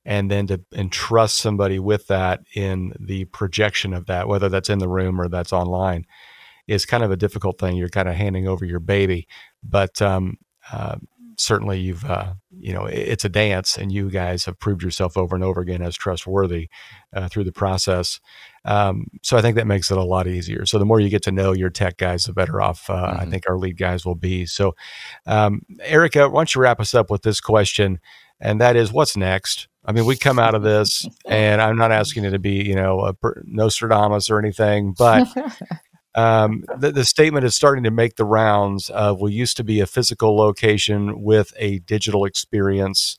And 0.07 0.31
then 0.31 0.47
to 0.47 0.61
entrust 0.73 1.37
somebody 1.37 1.79
with 1.79 2.07
that 2.07 2.41
in 2.55 2.95
the 2.99 3.27
projection 3.27 3.93
of 3.93 4.07
that, 4.07 4.29
whether 4.29 4.49
that's 4.49 4.71
in 4.71 4.79
the 4.79 4.89
room 4.89 5.21
or 5.21 5.29
that's 5.29 5.53
online, 5.53 6.07
is 6.71 6.87
kind 6.87 7.03
of 7.03 7.11
a 7.11 7.17
difficult 7.17 7.59
thing. 7.59 7.77
You're 7.77 7.89
kind 7.89 8.09
of 8.09 8.15
handing 8.15 8.47
over 8.49 8.65
your 8.65 8.81
baby. 8.81 9.27
But 9.63 10.01
um, 10.01 10.39
uh, 10.73 10.97
certainly 11.37 11.81
you've, 11.81 12.05
uh, 12.05 12.35
you 12.59 12.73
know, 12.73 12.85
it's 12.87 13.25
a 13.25 13.29
dance 13.29 13.77
and 13.79 13.91
you 13.91 14.11
guys 14.11 14.45
have 14.45 14.59
proved 14.59 14.83
yourself 14.83 15.17
over 15.17 15.35
and 15.35 15.43
over 15.45 15.61
again 15.61 15.83
as 15.83 15.97
trustworthy 15.97 16.69
uh, 17.15 17.29
through 17.29 17.45
the 17.45 17.53
process. 17.53 18.21
Um, 18.65 19.07
so 19.23 19.37
I 19.39 19.43
think 19.43 19.57
that 19.57 19.67
makes 19.67 19.91
it 19.91 19.97
a 19.99 20.03
lot 20.05 20.27
easier. 20.27 20.67
So 20.67 20.79
the 20.79 20.85
more 20.85 21.01
you 21.01 21.09
get 21.09 21.23
to 21.25 21.33
know 21.33 21.53
your 21.53 21.71
tech 21.71 21.97
guys, 21.97 22.25
the 22.25 22.33
better 22.35 22.61
off 22.61 22.89
uh, 22.91 23.17
I 23.19 23.25
Mhm. 23.25 23.31
think 23.31 23.45
our 23.49 23.57
lead 23.59 23.79
guys 23.79 24.05
will 24.05 24.15
be. 24.15 24.45
So, 24.47 24.75
um, 25.27 25.63
Erica, 25.83 26.29
why 26.29 26.41
don't 26.41 26.55
you 26.55 26.61
wrap 26.61 26.79
us 26.81 26.95
up 26.95 27.11
with 27.11 27.23
this 27.23 27.41
question? 27.41 28.01
And 28.39 28.61
that 28.61 28.77
is, 28.77 28.93
what's 28.93 29.17
next? 29.17 29.69
I 29.85 29.93
mean, 29.93 30.05
we 30.05 30.17
come 30.17 30.39
out 30.39 30.55
of 30.55 30.63
this, 30.63 31.07
and 31.27 31.61
I'm 31.63 31.77
not 31.77 31.91
asking 31.91 32.25
you 32.25 32.31
to 32.31 32.39
be, 32.39 32.63
you 32.69 32.75
know, 32.75 33.01
a 33.01 33.15
per- 33.15 33.43
Nostradamus 33.47 34.29
or 34.31 34.39
anything, 34.39 34.93
but 34.97 35.27
um, 36.15 36.65
the, 36.79 36.91
the 36.93 37.05
statement 37.05 37.45
is 37.45 37.55
starting 37.55 37.85
to 37.85 37.91
make 37.91 38.17
the 38.17 38.25
rounds 38.25 38.91
of 38.91 39.21
we 39.21 39.33
used 39.33 39.57
to 39.59 39.65
be 39.65 39.81
a 39.81 39.87
physical 39.87 40.37
location 40.37 41.23
with 41.23 41.53
a 41.57 41.79
digital 41.81 42.25
experience. 42.25 43.19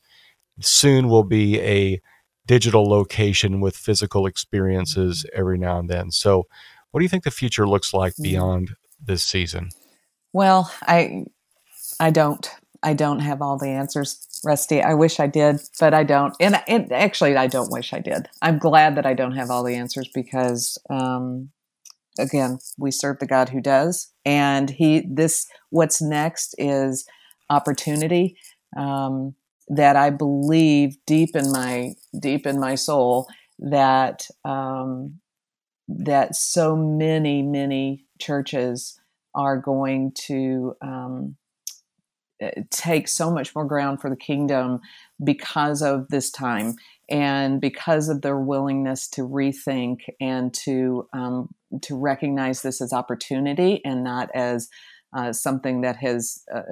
Soon 0.60 1.08
will 1.08 1.24
be 1.24 1.60
a 1.60 2.00
digital 2.46 2.84
location 2.84 3.60
with 3.60 3.76
physical 3.76 4.26
experiences 4.26 5.24
every 5.32 5.58
now 5.58 5.78
and 5.78 5.88
then. 5.88 6.10
So, 6.10 6.46
what 6.90 7.00
do 7.00 7.04
you 7.04 7.08
think 7.08 7.24
the 7.24 7.30
future 7.30 7.66
looks 7.66 7.94
like 7.94 8.14
Mm. 8.14 8.22
beyond 8.24 8.70
this 9.02 9.22
season? 9.22 9.70
Well, 10.32 10.70
I 10.82 11.24
I 11.98 12.10
don't. 12.10 12.48
I 12.82 12.94
don't 12.94 13.20
have 13.20 13.40
all 13.40 13.56
the 13.58 13.68
answers, 13.68 14.26
Rusty. 14.44 14.82
I 14.82 14.94
wish 14.94 15.20
I 15.20 15.28
did, 15.28 15.60
but 15.78 15.94
I 15.94 16.02
don't. 16.02 16.34
And, 16.40 16.60
and 16.66 16.90
actually, 16.92 17.36
I 17.36 17.46
don't 17.46 17.70
wish 17.70 17.92
I 17.92 18.00
did. 18.00 18.28
I'm 18.42 18.58
glad 18.58 18.96
that 18.96 19.06
I 19.06 19.14
don't 19.14 19.36
have 19.36 19.50
all 19.50 19.62
the 19.62 19.76
answers 19.76 20.08
because, 20.12 20.78
um, 20.90 21.50
again, 22.18 22.58
we 22.78 22.90
serve 22.90 23.18
the 23.18 23.26
God 23.26 23.48
who 23.48 23.60
does, 23.60 24.12
and 24.24 24.70
He. 24.70 25.06
This 25.08 25.46
what's 25.70 26.00
next 26.02 26.54
is 26.58 27.06
opportunity 27.50 28.36
um, 28.76 29.34
that 29.68 29.96
I 29.96 30.10
believe 30.10 30.96
deep 31.06 31.34
in 31.34 31.52
my 31.52 31.94
deep 32.18 32.46
in 32.46 32.58
my 32.58 32.74
soul 32.74 33.28
that 33.58 34.26
um, 34.44 35.20
that 35.88 36.34
so 36.34 36.76
many 36.76 37.42
many 37.42 38.04
churches 38.20 38.98
are 39.34 39.56
going 39.56 40.12
to 40.12 40.74
um, 40.82 41.36
eh, 42.40 42.62
take 42.70 43.08
so 43.08 43.30
much 43.30 43.54
more 43.54 43.64
ground 43.64 44.00
for 44.00 44.10
the 44.10 44.16
kingdom 44.16 44.80
because 45.24 45.82
of 45.82 46.08
this 46.08 46.30
time 46.30 46.76
and 47.08 47.60
because 47.60 48.08
of 48.08 48.22
their 48.22 48.38
willingness 48.38 49.08
to 49.08 49.22
rethink 49.22 50.00
and 50.20 50.52
to 50.52 51.08
um, 51.12 51.48
to 51.82 51.96
recognize 51.96 52.62
this 52.62 52.80
as 52.80 52.92
opportunity 52.92 53.80
and 53.84 54.04
not 54.04 54.30
as 54.34 54.68
uh, 55.14 55.32
something 55.32 55.82
that 55.82 55.96
has 55.96 56.42
uh, 56.54 56.62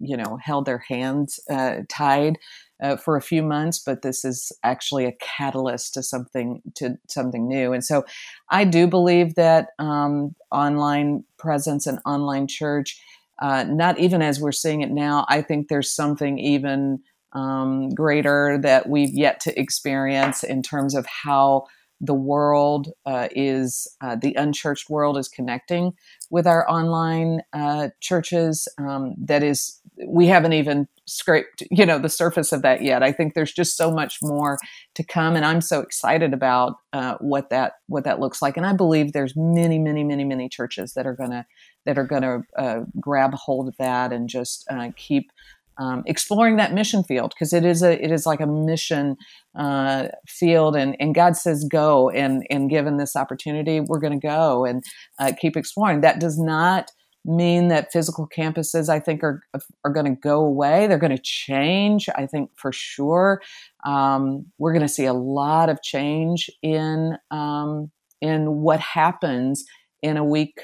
you 0.00 0.16
know 0.16 0.38
held 0.42 0.64
their 0.66 0.78
hands 0.88 1.38
uh, 1.50 1.76
tied 1.88 2.36
uh, 2.82 2.96
for 2.96 3.16
a 3.16 3.22
few 3.22 3.42
months, 3.42 3.78
but 3.78 4.02
this 4.02 4.24
is 4.24 4.52
actually 4.62 5.04
a 5.04 5.16
catalyst 5.20 5.94
to 5.94 6.02
something 6.02 6.62
to 6.74 6.96
something 7.08 7.46
new. 7.46 7.72
And 7.72 7.84
so, 7.84 8.04
I 8.50 8.64
do 8.64 8.86
believe 8.86 9.34
that 9.36 9.68
um, 9.78 10.34
online 10.50 11.24
presence 11.38 11.86
and 11.86 11.98
online 12.04 12.48
church, 12.48 13.00
uh, 13.40 13.64
not 13.64 13.98
even 13.98 14.22
as 14.22 14.40
we're 14.40 14.52
seeing 14.52 14.82
it 14.82 14.90
now, 14.90 15.24
I 15.28 15.42
think 15.42 15.68
there's 15.68 15.94
something 15.94 16.38
even 16.38 17.00
um, 17.32 17.90
greater 17.90 18.58
that 18.62 18.88
we've 18.88 19.12
yet 19.12 19.40
to 19.40 19.60
experience 19.60 20.42
in 20.42 20.62
terms 20.62 20.94
of 20.94 21.06
how 21.06 21.66
the 22.00 22.14
world 22.14 22.92
uh, 23.06 23.28
is 23.32 23.86
uh, 24.00 24.16
the 24.16 24.34
unchurched 24.34 24.88
world 24.88 25.18
is 25.18 25.28
connecting 25.28 25.92
with 26.30 26.46
our 26.46 26.68
online 26.70 27.42
uh, 27.52 27.88
churches. 28.00 28.68
Um, 28.78 29.14
that 29.18 29.42
is, 29.42 29.80
we 30.06 30.26
haven't 30.26 30.52
even 30.52 30.86
scraped, 31.06 31.62
you 31.70 31.84
know, 31.84 31.98
the 31.98 32.08
surface 32.08 32.52
of 32.52 32.62
that 32.62 32.82
yet. 32.82 33.02
I 33.02 33.10
think 33.12 33.34
there's 33.34 33.52
just 33.52 33.76
so 33.76 33.90
much 33.90 34.18
more 34.22 34.58
to 34.94 35.02
come, 35.02 35.34
and 35.34 35.44
I'm 35.44 35.60
so 35.60 35.80
excited 35.80 36.32
about 36.32 36.76
uh, 36.92 37.16
what 37.20 37.50
that 37.50 37.74
what 37.86 38.04
that 38.04 38.20
looks 38.20 38.40
like. 38.42 38.56
And 38.56 38.66
I 38.66 38.74
believe 38.74 39.12
there's 39.12 39.34
many, 39.34 39.78
many, 39.78 40.04
many, 40.04 40.24
many 40.24 40.48
churches 40.48 40.92
that 40.94 41.06
are 41.06 41.14
gonna 41.14 41.46
that 41.84 41.98
are 41.98 42.04
gonna 42.06 42.42
uh, 42.56 42.80
grab 43.00 43.34
hold 43.34 43.68
of 43.68 43.76
that 43.78 44.12
and 44.12 44.28
just 44.28 44.66
uh, 44.70 44.90
keep. 44.96 45.32
Um, 45.80 46.02
exploring 46.06 46.56
that 46.56 46.72
mission 46.72 47.04
field 47.04 47.32
because 47.34 47.52
it 47.52 47.64
is 47.64 47.84
a 47.84 48.02
it 48.04 48.10
is 48.10 48.26
like 48.26 48.40
a 48.40 48.46
mission 48.46 49.16
uh, 49.56 50.08
field 50.26 50.74
and, 50.74 50.96
and 50.98 51.14
God 51.14 51.36
says 51.36 51.64
go 51.70 52.10
and 52.10 52.44
and 52.50 52.68
given 52.68 52.96
this 52.96 53.14
opportunity 53.14 53.80
we're 53.80 54.00
going 54.00 54.18
to 54.18 54.26
go 54.26 54.64
and 54.64 54.82
uh, 55.20 55.32
keep 55.40 55.56
exploring. 55.56 56.00
That 56.00 56.18
does 56.18 56.36
not 56.36 56.90
mean 57.24 57.68
that 57.68 57.92
physical 57.92 58.28
campuses 58.28 58.88
I 58.88 58.98
think 58.98 59.22
are 59.22 59.40
are 59.84 59.92
going 59.92 60.06
to 60.06 60.20
go 60.20 60.40
away. 60.44 60.86
They're 60.86 60.98
going 60.98 61.16
to 61.16 61.22
change 61.22 62.08
I 62.16 62.26
think 62.26 62.50
for 62.56 62.72
sure. 62.72 63.40
Um, 63.86 64.46
we're 64.58 64.72
going 64.72 64.86
to 64.86 64.92
see 64.92 65.04
a 65.04 65.12
lot 65.12 65.68
of 65.68 65.82
change 65.82 66.50
in 66.62 67.16
um, 67.30 67.90
in 68.20 68.62
what 68.62 68.80
happens 68.80 69.64
in 70.02 70.16
a 70.16 70.24
week 70.24 70.54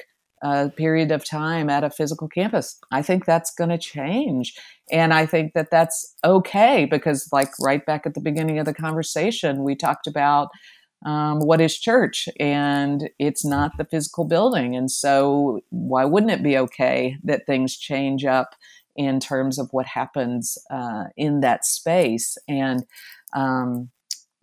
a 0.45 0.69
period 0.69 1.11
of 1.11 1.25
time 1.25 1.69
at 1.69 1.83
a 1.83 1.89
physical 1.89 2.27
campus. 2.27 2.79
I 2.91 3.01
think 3.01 3.25
that's 3.25 3.53
going 3.53 3.71
to 3.71 3.79
change. 3.79 4.53
And 4.91 5.11
I 5.11 5.25
think 5.25 5.53
that 5.53 5.71
that's 5.71 6.15
okay 6.23 6.85
because, 6.85 7.29
like, 7.31 7.49
right 7.59 7.83
back 7.83 8.05
at 8.05 8.13
the 8.13 8.21
beginning 8.21 8.59
of 8.59 8.65
the 8.65 8.73
conversation, 8.73 9.63
we 9.63 9.75
talked 9.75 10.05
about 10.05 10.49
um, 11.03 11.39
what 11.39 11.61
is 11.61 11.77
church 11.77 12.29
and 12.39 13.09
it's 13.19 13.43
not 13.43 13.71
the 13.77 13.85
physical 13.85 14.25
building 14.25 14.75
and 14.75 14.89
so 14.89 15.59
why 15.69 16.03
wouldn't 16.03 16.31
it 16.31 16.41
be 16.41 16.57
okay 16.57 17.17
that 17.23 17.45
things 17.45 17.77
change 17.77 18.25
up 18.25 18.55
in 18.95 19.19
terms 19.19 19.59
of 19.59 19.67
what 19.71 19.85
happens 19.85 20.57
uh, 20.71 21.03
in 21.15 21.41
that 21.41 21.63
space 21.63 22.37
and 22.47 22.85
um, 23.35 23.89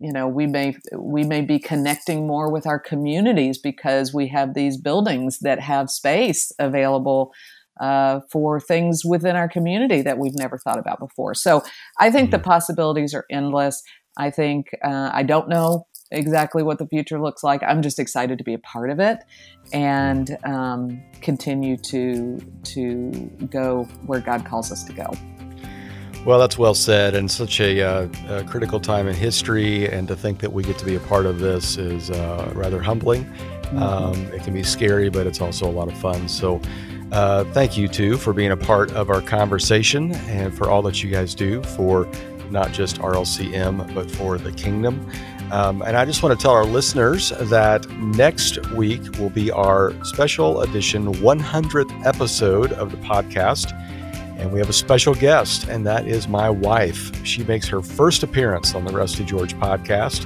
you 0.03 0.11
know 0.11 0.27
we 0.27 0.45
may 0.45 0.75
we 0.97 1.23
may 1.23 1.41
be 1.41 1.57
connecting 1.57 2.27
more 2.27 2.51
with 2.51 2.67
our 2.67 2.79
communities 2.79 3.57
because 3.57 4.13
we 4.13 4.27
have 4.27 4.53
these 4.53 4.77
buildings 4.77 5.39
that 5.39 5.59
have 5.59 5.89
space 5.89 6.51
available 6.59 7.31
uh, 7.79 8.19
for 8.31 8.59
things 8.59 9.03
within 9.03 9.35
our 9.35 9.47
community 9.47 10.01
that 10.01 10.19
we've 10.19 10.35
never 10.35 10.57
thought 10.57 10.77
about 10.77 10.99
before. 10.99 11.33
So 11.33 11.63
I 11.99 12.11
think 12.11 12.29
the 12.29 12.37
mm-hmm. 12.37 12.43
possibilities 12.43 13.13
are 13.13 13.25
endless. 13.31 13.81
I 14.17 14.29
think 14.29 14.67
uh, 14.83 15.09
I 15.11 15.23
don't 15.23 15.49
know 15.49 15.87
exactly 16.11 16.61
what 16.61 16.77
the 16.77 16.87
future 16.87 17.19
looks 17.19 17.43
like. 17.43 17.63
I'm 17.63 17.81
just 17.81 17.97
excited 17.97 18.37
to 18.37 18.43
be 18.43 18.53
a 18.53 18.59
part 18.59 18.91
of 18.91 18.99
it 18.99 19.19
and 19.71 20.37
um, 20.43 21.01
continue 21.21 21.77
to 21.77 22.39
to 22.63 23.11
go 23.49 23.85
where 24.05 24.19
God 24.19 24.45
calls 24.45 24.71
us 24.71 24.83
to 24.83 24.93
go. 24.93 25.09
Well, 26.25 26.39
that's 26.39 26.57
well 26.57 26.73
said, 26.73 27.15
and 27.15 27.29
such 27.29 27.59
a, 27.59 27.81
uh, 27.81 28.07
a, 28.29 28.43
critical 28.45 28.79
time 28.79 29.09
in 29.09 29.15
history. 29.15 29.89
And 29.89 30.07
to 30.07 30.15
think 30.15 30.39
that 30.39 30.53
we 30.53 30.63
get 30.63 30.77
to 30.77 30.85
be 30.85 30.95
a 30.95 30.99
part 31.01 31.25
of 31.25 31.39
this 31.39 31.75
is 31.77 32.09
uh, 32.09 32.49
rather 32.55 32.81
humbling. 32.81 33.25
Mm-hmm. 33.25 33.83
Um, 33.83 34.15
it 34.33 34.41
can 34.41 34.53
be 34.53 34.63
scary, 34.63 35.09
but 35.09 35.27
it's 35.27 35.41
also 35.41 35.67
a 35.67 35.71
lot 35.71 35.91
of 35.91 35.97
fun. 35.97 36.29
So, 36.29 36.61
uh, 37.11 37.43
thank 37.51 37.77
you 37.77 37.89
too 37.89 38.17
for 38.17 38.31
being 38.31 38.51
a 38.51 38.57
part 38.57 38.91
of 38.93 39.09
our 39.09 39.21
conversation 39.21 40.13
and 40.29 40.55
for 40.57 40.69
all 40.69 40.81
that 40.83 41.03
you 41.03 41.11
guys 41.11 41.35
do 41.35 41.61
for 41.61 42.07
not 42.49 42.71
just 42.71 42.99
RLCM, 42.99 43.93
but 43.93 44.09
for 44.09 44.37
the 44.37 44.51
kingdom. 44.53 45.05
Um, 45.51 45.81
and 45.81 45.97
I 45.97 46.05
just 46.05 46.23
want 46.23 46.39
to 46.39 46.41
tell 46.41 46.53
our 46.53 46.65
listeners 46.65 47.29
that 47.29 47.87
next 47.99 48.65
week 48.71 49.01
will 49.19 49.29
be 49.29 49.51
our 49.51 49.93
special 50.05 50.61
edition 50.61 51.13
100th 51.15 52.05
episode 52.05 52.71
of 52.73 52.91
the 52.91 52.97
podcast. 52.97 53.77
And 54.43 54.51
we 54.51 54.59
have 54.59 54.69
a 54.69 54.73
special 54.73 55.15
guest, 55.15 55.69
and 55.69 55.85
that 55.87 56.05
is 56.05 56.27
my 56.27 56.49
wife. 56.49 57.25
She 57.25 57.45
makes 57.45 57.65
her 57.69 57.81
first 57.81 58.23
appearance 58.23 58.75
on 58.75 58.83
the 58.83 58.91
Rusty 58.91 59.23
George 59.23 59.55
podcast, 59.55 60.25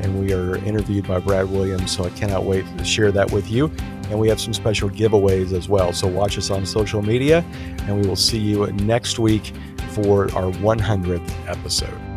and 0.00 0.20
we 0.20 0.32
are 0.32 0.58
interviewed 0.58 1.08
by 1.08 1.18
Brad 1.18 1.50
Williams. 1.50 1.90
So 1.90 2.04
I 2.04 2.10
cannot 2.10 2.44
wait 2.44 2.64
to 2.78 2.84
share 2.84 3.10
that 3.10 3.32
with 3.32 3.50
you. 3.50 3.66
And 4.10 4.20
we 4.20 4.28
have 4.28 4.40
some 4.40 4.54
special 4.54 4.88
giveaways 4.88 5.52
as 5.52 5.68
well. 5.68 5.92
So 5.92 6.06
watch 6.06 6.38
us 6.38 6.52
on 6.52 6.64
social 6.66 7.02
media, 7.02 7.44
and 7.88 8.00
we 8.00 8.06
will 8.06 8.14
see 8.14 8.38
you 8.38 8.68
next 8.68 9.18
week 9.18 9.52
for 9.88 10.32
our 10.36 10.52
100th 10.52 11.48
episode. 11.48 12.07